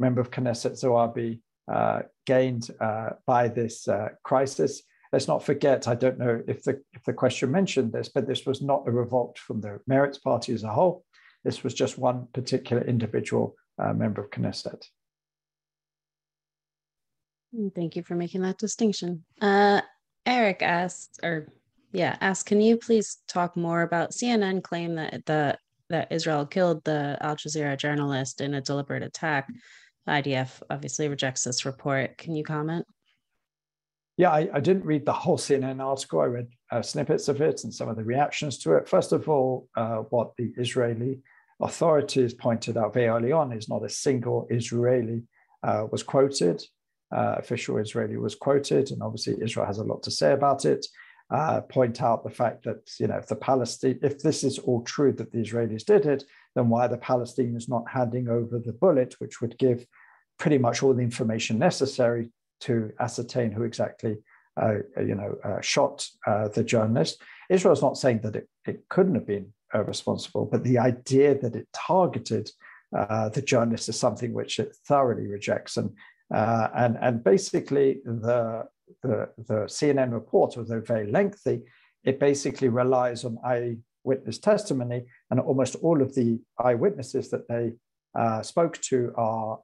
member 0.00 0.20
of 0.20 0.32
Knesset 0.32 0.72
Zoabi 0.72 1.40
uh, 1.72 2.02
gained 2.26 2.68
uh, 2.80 3.10
by 3.24 3.46
this 3.46 3.86
uh, 3.86 4.08
crisis 4.24 4.82
let's 5.12 5.28
not 5.28 5.44
forget, 5.44 5.86
I 5.86 5.94
don't 5.94 6.18
know 6.18 6.42
if 6.48 6.62
the, 6.64 6.82
if 6.94 7.04
the 7.04 7.12
question 7.12 7.50
mentioned 7.50 7.92
this, 7.92 8.08
but 8.08 8.26
this 8.26 8.46
was 8.46 8.62
not 8.62 8.88
a 8.88 8.90
revolt 8.90 9.38
from 9.38 9.60
the 9.60 9.78
Meretz 9.88 10.20
Party 10.20 10.54
as 10.54 10.64
a 10.64 10.72
whole. 10.72 11.04
This 11.44 11.62
was 11.62 11.74
just 11.74 11.98
one 11.98 12.28
particular 12.32 12.82
individual 12.82 13.54
uh, 13.78 13.92
member 13.92 14.24
of 14.24 14.30
Knesset. 14.30 14.82
Thank 17.74 17.96
you 17.96 18.02
for 18.02 18.14
making 18.14 18.40
that 18.42 18.58
distinction. 18.58 19.24
Uh, 19.40 19.82
Eric 20.24 20.62
asked, 20.62 21.20
or 21.22 21.48
yeah, 21.92 22.16
ask. 22.20 22.46
can 22.46 22.60
you 22.60 22.76
please 22.76 23.18
talk 23.28 23.56
more 23.56 23.82
about 23.82 24.12
CNN 24.12 24.62
claim 24.62 24.94
that 24.96 25.24
the 25.26 25.58
that 25.90 26.10
Israel 26.10 26.46
killed 26.46 26.82
the 26.84 27.18
Al 27.20 27.36
Jazeera 27.36 27.76
journalist 27.76 28.40
in 28.40 28.54
a 28.54 28.60
deliberate 28.60 29.02
attack? 29.02 29.48
IDF 30.08 30.62
obviously 30.70 31.08
rejects 31.08 31.44
this 31.44 31.64
report. 31.64 32.18
Can 32.18 32.34
you 32.34 32.44
comment? 32.44 32.86
Yeah, 34.16 34.30
I, 34.30 34.48
I, 34.52 34.60
didn't 34.60 34.84
read 34.84 35.06
the 35.06 35.12
whole 35.12 35.38
CNN 35.38 35.82
article. 35.82 36.20
I 36.20 36.26
read 36.26 36.48
uh, 36.70 36.82
snippets 36.82 37.28
of 37.28 37.40
it 37.40 37.64
and 37.64 37.72
some 37.72 37.88
of 37.88 37.96
the 37.96 38.04
reactions 38.04 38.58
to 38.58 38.74
it. 38.74 38.88
First 38.88 39.12
of 39.12 39.28
all, 39.28 39.68
uh, 39.76 39.98
what 40.10 40.32
the 40.36 40.52
Israeli 40.58 41.20
authorities 41.60 42.34
pointed 42.34 42.76
out 42.76 42.94
very 42.94 43.08
early 43.08 43.32
on 43.32 43.52
is 43.52 43.68
not 43.68 43.84
a 43.84 43.88
single 43.88 44.46
Israeli 44.50 45.22
uh, 45.62 45.86
was 45.90 46.02
quoted. 46.02 46.62
Uh, 47.14 47.36
official 47.38 47.78
Israeli 47.78 48.16
was 48.16 48.34
quoted, 48.34 48.90
and 48.90 49.02
obviously 49.02 49.36
Israel 49.42 49.66
has 49.66 49.78
a 49.78 49.84
lot 49.84 50.02
to 50.02 50.10
say 50.10 50.32
about 50.32 50.64
it. 50.64 50.86
Uh, 51.32 51.62
point 51.62 52.02
out 52.02 52.22
the 52.22 52.28
fact 52.28 52.62
that 52.62 52.90
you 53.00 53.06
know 53.06 53.16
if 53.16 53.26
the 53.26 53.34
Palestine, 53.34 53.98
if 54.02 54.18
this 54.18 54.44
is 54.44 54.58
all 54.58 54.82
true 54.82 55.12
that 55.12 55.32
the 55.32 55.38
Israelis 55.38 55.82
did 55.82 56.04
it, 56.04 56.24
then 56.54 56.68
why 56.68 56.84
are 56.84 56.88
the 56.88 56.98
Palestinians 56.98 57.70
not 57.70 57.88
handing 57.88 58.28
over 58.28 58.58
the 58.58 58.74
bullet, 58.74 59.14
which 59.18 59.40
would 59.40 59.56
give 59.56 59.86
pretty 60.38 60.58
much 60.58 60.82
all 60.82 60.92
the 60.92 61.00
information 61.02 61.58
necessary 61.58 62.30
to 62.60 62.92
ascertain 63.00 63.50
who 63.50 63.62
exactly 63.62 64.18
uh, 64.60 64.74
you 64.98 65.14
know 65.14 65.34
uh, 65.42 65.60
shot 65.62 66.06
uh, 66.26 66.48
the 66.48 66.62
journalist. 66.62 67.22
Israel 67.48 67.72
is 67.72 67.80
not 67.80 67.96
saying 67.96 68.20
that 68.24 68.36
it, 68.36 68.48
it 68.66 68.86
couldn't 68.90 69.14
have 69.14 69.26
been 69.26 69.54
uh, 69.74 69.84
responsible, 69.84 70.44
but 70.44 70.64
the 70.64 70.78
idea 70.78 71.34
that 71.38 71.56
it 71.56 71.66
targeted 71.72 72.50
uh, 72.94 73.30
the 73.30 73.40
journalist 73.40 73.88
is 73.88 73.98
something 73.98 74.34
which 74.34 74.58
it 74.58 74.76
thoroughly 74.86 75.26
rejects. 75.26 75.78
And 75.78 75.96
and 76.30 76.98
and 77.00 77.24
basically 77.24 78.00
the, 78.04 78.64
the 79.02 79.28
the 79.38 79.66
CNN 79.66 80.12
report, 80.12 80.56
although 80.56 80.80
very 80.80 81.10
lengthy, 81.10 81.62
it 82.04 82.18
basically 82.18 82.68
relies 82.68 83.24
on 83.24 83.38
eyewitness 83.44 84.38
testimony, 84.38 85.04
and 85.30 85.40
almost 85.40 85.76
all 85.76 86.02
of 86.02 86.14
the 86.14 86.40
eyewitnesses 86.58 87.30
that 87.30 87.48
they 87.48 87.72
spoke 88.42 88.78
to 88.82 89.12
are 89.16 89.58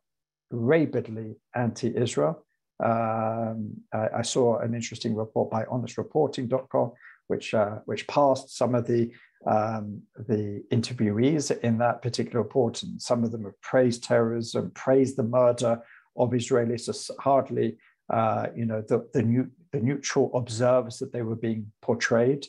rabidly 0.50 1.36
anti-Israel. 1.54 2.44
Um, 2.82 3.74
I, 3.92 4.08
I, 4.18 4.22
saw 4.22 4.58
an 4.58 4.72
interesting 4.74 5.16
report 5.16 5.50
by 5.50 5.64
honestreporting.com, 5.64 6.92
which 7.26 7.52
uh, 7.52 7.78
which 7.86 8.06
passed 8.06 8.56
some 8.56 8.76
of 8.76 8.86
the 8.86 9.10
um, 9.46 10.02
the 10.16 10.62
interviewees 10.70 11.58
in 11.60 11.78
that 11.78 12.02
particular 12.02 12.40
report, 12.40 12.84
and 12.84 13.02
some 13.02 13.24
of 13.24 13.32
them 13.32 13.44
have 13.44 13.60
praised 13.62 14.04
terrorism, 14.04 14.70
praised 14.76 15.16
the 15.16 15.24
murder 15.24 15.82
of 16.16 16.30
Israelis 16.30 17.10
hardly, 17.18 17.78
uh, 18.10 18.46
you 18.54 18.66
know, 18.66 18.82
the 18.82 19.08
the, 19.12 19.22
new, 19.22 19.50
the 19.72 19.80
neutral 19.80 20.30
observers 20.34 20.98
that 20.98 21.12
they 21.12 21.22
were 21.22 21.36
being 21.36 21.72
portrayed. 21.82 22.46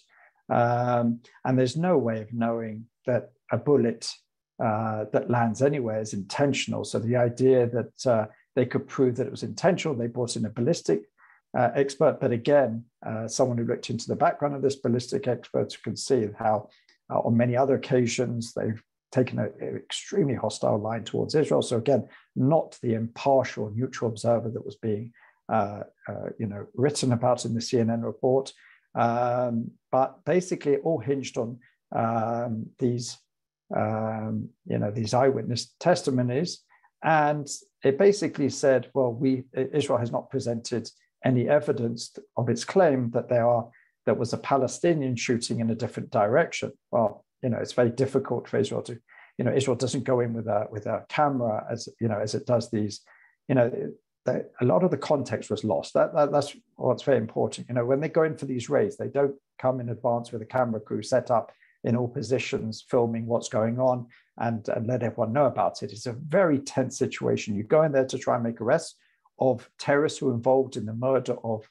Um, 0.49 1.21
and 1.45 1.57
there's 1.57 1.77
no 1.77 1.97
way 1.97 2.21
of 2.21 2.33
knowing 2.33 2.85
that 3.05 3.31
a 3.51 3.57
bullet 3.57 4.09
uh, 4.63 5.05
that 5.13 5.29
lands 5.29 5.61
anywhere 5.61 6.01
is 6.01 6.13
intentional. 6.13 6.83
So 6.83 6.99
the 6.99 7.15
idea 7.15 7.67
that 7.67 8.05
uh, 8.05 8.25
they 8.55 8.65
could 8.65 8.87
prove 8.87 9.15
that 9.15 9.27
it 9.27 9.31
was 9.31 9.43
intentional. 9.43 9.95
They 9.95 10.07
brought 10.07 10.35
in 10.35 10.45
a 10.45 10.49
ballistic 10.49 11.03
uh, 11.57 11.69
expert, 11.75 12.19
but 12.19 12.31
again, 12.31 12.83
uh, 13.05 13.27
someone 13.27 13.57
who 13.57 13.65
looked 13.65 13.89
into 13.89 14.07
the 14.07 14.15
background 14.15 14.55
of 14.55 14.61
this 14.61 14.75
ballistic 14.75 15.27
expert 15.27 15.75
can 15.83 15.95
see 15.95 16.27
how, 16.37 16.69
uh, 17.09 17.19
on 17.19 17.37
many 17.37 17.55
other 17.55 17.75
occasions, 17.75 18.53
they've 18.53 18.83
taken 19.11 19.39
an 19.39 19.51
extremely 19.75 20.35
hostile 20.35 20.77
line 20.77 21.03
towards 21.03 21.35
Israel. 21.35 21.61
So 21.61 21.77
again, 21.77 22.07
not 22.35 22.77
the 22.83 22.93
impartial, 22.93 23.71
neutral 23.75 24.11
observer 24.11 24.49
that 24.49 24.65
was 24.65 24.75
being, 24.75 25.13
you 26.39 26.47
know, 26.47 26.65
written 26.75 27.11
about 27.11 27.45
in 27.45 27.53
the 27.53 27.59
CNN 27.59 28.03
report. 28.03 28.53
Um, 28.95 29.71
but 29.91 30.23
basically, 30.25 30.73
it 30.73 30.81
all 30.83 30.99
hinged 30.99 31.37
on 31.37 31.59
um, 31.95 32.67
these, 32.79 33.17
um, 33.75 34.49
you 34.65 34.77
know, 34.77 34.91
these 34.91 35.13
eyewitness 35.13 35.73
testimonies 35.79 36.63
and 37.03 37.47
it 37.83 37.97
basically 37.97 38.49
said, 38.49 38.89
well, 38.93 39.13
we 39.13 39.45
Israel 39.53 39.99
has 39.99 40.11
not 40.11 40.29
presented 40.29 40.89
any 41.23 41.47
evidence 41.49 42.15
of 42.37 42.49
its 42.49 42.65
claim 42.65 43.11
that 43.11 43.29
there 43.29 43.47
are 43.47 43.69
there 44.05 44.15
was 44.15 44.33
a 44.33 44.37
Palestinian 44.37 45.15
shooting 45.15 45.59
in 45.59 45.69
a 45.69 45.75
different 45.75 46.09
direction. 46.09 46.71
Well, 46.91 47.25
you 47.41 47.49
know, 47.49 47.57
it's 47.57 47.73
very 47.73 47.89
difficult 47.89 48.47
for 48.47 48.57
Israel 48.57 48.81
to, 48.83 48.99
you 49.37 49.45
know, 49.45 49.53
Israel 49.53 49.77
doesn't 49.77 50.03
go 50.03 50.19
in 50.19 50.33
with 50.33 50.47
a 50.47 50.67
with 50.69 50.87
a 50.87 51.05
camera 51.09 51.65
as 51.71 51.87
you 52.01 52.07
know 52.09 52.19
as 52.19 52.35
it 52.35 52.45
does 52.45 52.69
these, 52.69 53.01
you 53.47 53.55
know, 53.55 53.71
a 54.61 54.65
lot 54.65 54.83
of 54.83 54.91
the 54.91 54.97
context 54.97 55.49
was 55.49 55.63
lost. 55.63 55.93
That, 55.93 56.13
that 56.13 56.31
that's 56.31 56.55
what's 56.75 57.03
very 57.03 57.17
important. 57.17 57.67
You 57.69 57.75
know, 57.75 57.85
when 57.85 57.99
they 57.99 58.09
go 58.09 58.23
in 58.23 58.35
for 58.35 58.45
these 58.45 58.69
raids, 58.69 58.97
they 58.97 59.07
don't 59.07 59.35
come 59.57 59.79
in 59.79 59.89
advance 59.89 60.31
with 60.31 60.41
a 60.41 60.45
camera 60.45 60.79
crew 60.79 61.03
set 61.03 61.31
up 61.31 61.51
in 61.83 61.95
all 61.95 62.07
positions, 62.07 62.83
filming 62.89 63.25
what's 63.25 63.49
going 63.49 63.79
on 63.79 64.07
and, 64.37 64.67
and 64.69 64.87
let 64.87 65.03
everyone 65.03 65.33
know 65.33 65.45
about 65.45 65.81
it. 65.83 65.91
It's 65.91 66.05
a 66.05 66.13
very 66.13 66.59
tense 66.59 66.97
situation. 66.97 67.55
You 67.55 67.63
go 67.63 67.83
in 67.83 67.91
there 67.91 68.05
to 68.05 68.17
try 68.17 68.35
and 68.35 68.43
make 68.43 68.59
arrests 68.59 68.95
of 69.39 69.69
terrorists 69.77 70.19
who 70.19 70.27
were 70.27 70.33
involved 70.33 70.75
in 70.75 70.85
the 70.85 70.93
murder 70.93 71.35
of 71.43 71.69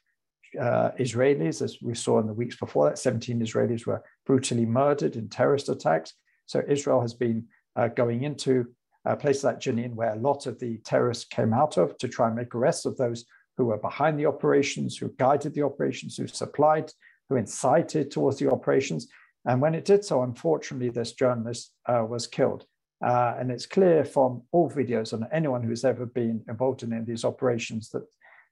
uh, 0.58 0.90
Israelis, 0.98 1.60
as 1.60 1.76
we 1.82 1.94
saw 1.94 2.18
in 2.20 2.26
the 2.26 2.32
weeks 2.32 2.56
before 2.56 2.88
that. 2.88 2.98
17 2.98 3.40
Israelis 3.40 3.86
were 3.86 4.02
brutally 4.24 4.64
murdered 4.64 5.16
in 5.16 5.28
terrorist 5.28 5.68
attacks. 5.68 6.14
So 6.46 6.62
Israel 6.66 7.02
has 7.02 7.12
been 7.12 7.46
uh, 7.76 7.88
going 7.88 8.24
into 8.24 8.66
uh, 9.08 9.16
places 9.16 9.44
like 9.44 9.58
Jenin, 9.58 9.94
where 9.94 10.12
a 10.12 10.18
lot 10.18 10.46
of 10.46 10.58
the 10.58 10.76
terrorists 10.84 11.24
came 11.24 11.54
out 11.54 11.78
of, 11.78 11.96
to 11.98 12.08
try 12.08 12.26
and 12.26 12.36
make 12.36 12.54
arrests 12.54 12.84
of 12.84 12.96
those 12.98 13.24
who 13.56 13.64
were 13.64 13.78
behind 13.78 14.18
the 14.18 14.26
operations, 14.26 14.98
who 14.98 15.12
guided 15.18 15.54
the 15.54 15.62
operations, 15.62 16.16
who 16.16 16.26
supplied, 16.26 16.92
who 17.28 17.36
incited 17.36 18.10
towards 18.10 18.38
the 18.38 18.50
operations. 18.50 19.08
And 19.46 19.62
when 19.62 19.74
it 19.74 19.86
did 19.86 20.04
so, 20.04 20.22
unfortunately, 20.22 20.90
this 20.90 21.14
journalist 21.14 21.72
uh, 21.86 22.04
was 22.06 22.26
killed. 22.26 22.66
Uh, 23.04 23.34
and 23.38 23.50
it's 23.50 23.64
clear 23.64 24.04
from 24.04 24.42
all 24.52 24.70
videos 24.70 25.14
and 25.14 25.26
anyone 25.32 25.62
who's 25.62 25.84
ever 25.84 26.04
been 26.04 26.42
involved 26.48 26.82
in 26.82 26.92
of 26.92 27.06
these 27.06 27.24
operations 27.24 27.88
that 27.90 28.02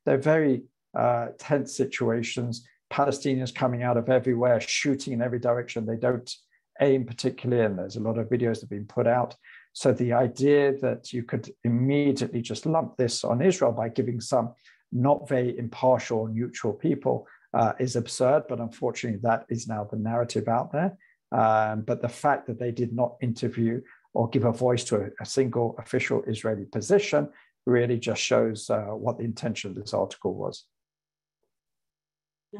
they're 0.06 0.16
very 0.16 0.62
uh, 0.96 1.26
tense 1.38 1.76
situations. 1.76 2.66
Palestinians 2.90 3.54
coming 3.54 3.82
out 3.82 3.98
of 3.98 4.08
everywhere, 4.08 4.60
shooting 4.60 5.12
in 5.12 5.20
every 5.20 5.40
direction. 5.40 5.84
They 5.84 5.96
don't 5.96 6.32
aim 6.80 7.04
particularly, 7.04 7.64
and 7.64 7.78
there's 7.78 7.96
a 7.96 8.00
lot 8.00 8.18
of 8.18 8.28
videos 8.28 8.54
that 8.54 8.62
have 8.62 8.70
been 8.70 8.86
put 8.86 9.06
out. 9.06 9.34
So 9.76 9.92
the 9.92 10.14
idea 10.14 10.72
that 10.78 11.12
you 11.12 11.22
could 11.22 11.52
immediately 11.62 12.40
just 12.40 12.64
lump 12.64 12.96
this 12.96 13.24
on 13.24 13.42
Israel 13.42 13.72
by 13.72 13.90
giving 13.90 14.22
some 14.22 14.54
not 14.90 15.28
very 15.28 15.58
impartial, 15.58 16.20
or 16.20 16.28
neutral 16.30 16.72
people 16.72 17.26
uh, 17.52 17.74
is 17.78 17.94
absurd, 17.94 18.44
but 18.48 18.58
unfortunately, 18.58 19.20
that 19.22 19.44
is 19.50 19.68
now 19.68 19.84
the 19.84 19.98
narrative 19.98 20.48
out 20.48 20.72
there. 20.72 20.96
Um, 21.30 21.82
but 21.82 22.00
the 22.00 22.08
fact 22.08 22.46
that 22.46 22.58
they 22.58 22.70
did 22.70 22.94
not 22.94 23.16
interview 23.20 23.82
or 24.14 24.30
give 24.30 24.46
a 24.46 24.50
voice 24.50 24.82
to 24.84 24.96
a, 24.96 25.08
a 25.20 25.26
single 25.26 25.76
official 25.78 26.22
Israeli 26.26 26.64
position 26.64 27.28
really 27.66 27.98
just 27.98 28.22
shows 28.22 28.70
uh, 28.70 28.94
what 29.04 29.18
the 29.18 29.24
intention 29.24 29.68
of 29.68 29.76
this 29.76 29.92
article 29.92 30.32
was. 30.32 30.64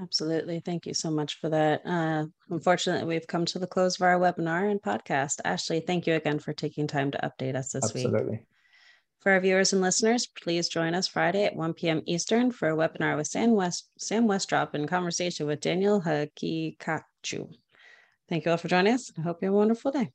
Absolutely. 0.00 0.60
Thank 0.60 0.86
you 0.86 0.94
so 0.94 1.10
much 1.10 1.40
for 1.40 1.48
that. 1.48 1.82
Uh, 1.86 2.26
unfortunately, 2.50 3.06
we've 3.06 3.26
come 3.26 3.44
to 3.46 3.58
the 3.58 3.66
close 3.66 3.96
of 3.96 4.02
our 4.02 4.18
webinar 4.18 4.70
and 4.70 4.82
podcast. 4.82 5.40
Ashley, 5.44 5.80
thank 5.80 6.06
you 6.06 6.14
again 6.14 6.38
for 6.38 6.52
taking 6.52 6.86
time 6.86 7.10
to 7.12 7.18
update 7.18 7.56
us 7.56 7.72
this 7.72 7.84
Absolutely. 7.84 8.10
week. 8.10 8.14
Absolutely. 8.14 8.46
For 9.20 9.32
our 9.32 9.40
viewers 9.40 9.72
and 9.72 9.82
listeners, 9.82 10.26
please 10.26 10.68
join 10.68 10.94
us 10.94 11.08
Friday 11.08 11.44
at 11.44 11.56
1 11.56 11.74
p.m. 11.74 12.02
Eastern 12.06 12.52
for 12.52 12.70
a 12.70 12.76
webinar 12.76 13.16
with 13.16 13.26
Sam, 13.26 13.52
West, 13.52 13.88
Sam 13.98 14.28
Westrop 14.28 14.74
in 14.74 14.86
conversation 14.86 15.46
with 15.46 15.60
Daniel 15.60 16.00
Haqiqatjou. 16.00 17.52
Thank 18.28 18.44
you 18.44 18.50
all 18.50 18.56
for 18.56 18.68
joining 18.68 18.94
us. 18.94 19.10
I 19.18 19.22
hope 19.22 19.38
you 19.40 19.46
have 19.46 19.54
a 19.54 19.56
wonderful 19.56 19.90
day. 19.90 20.12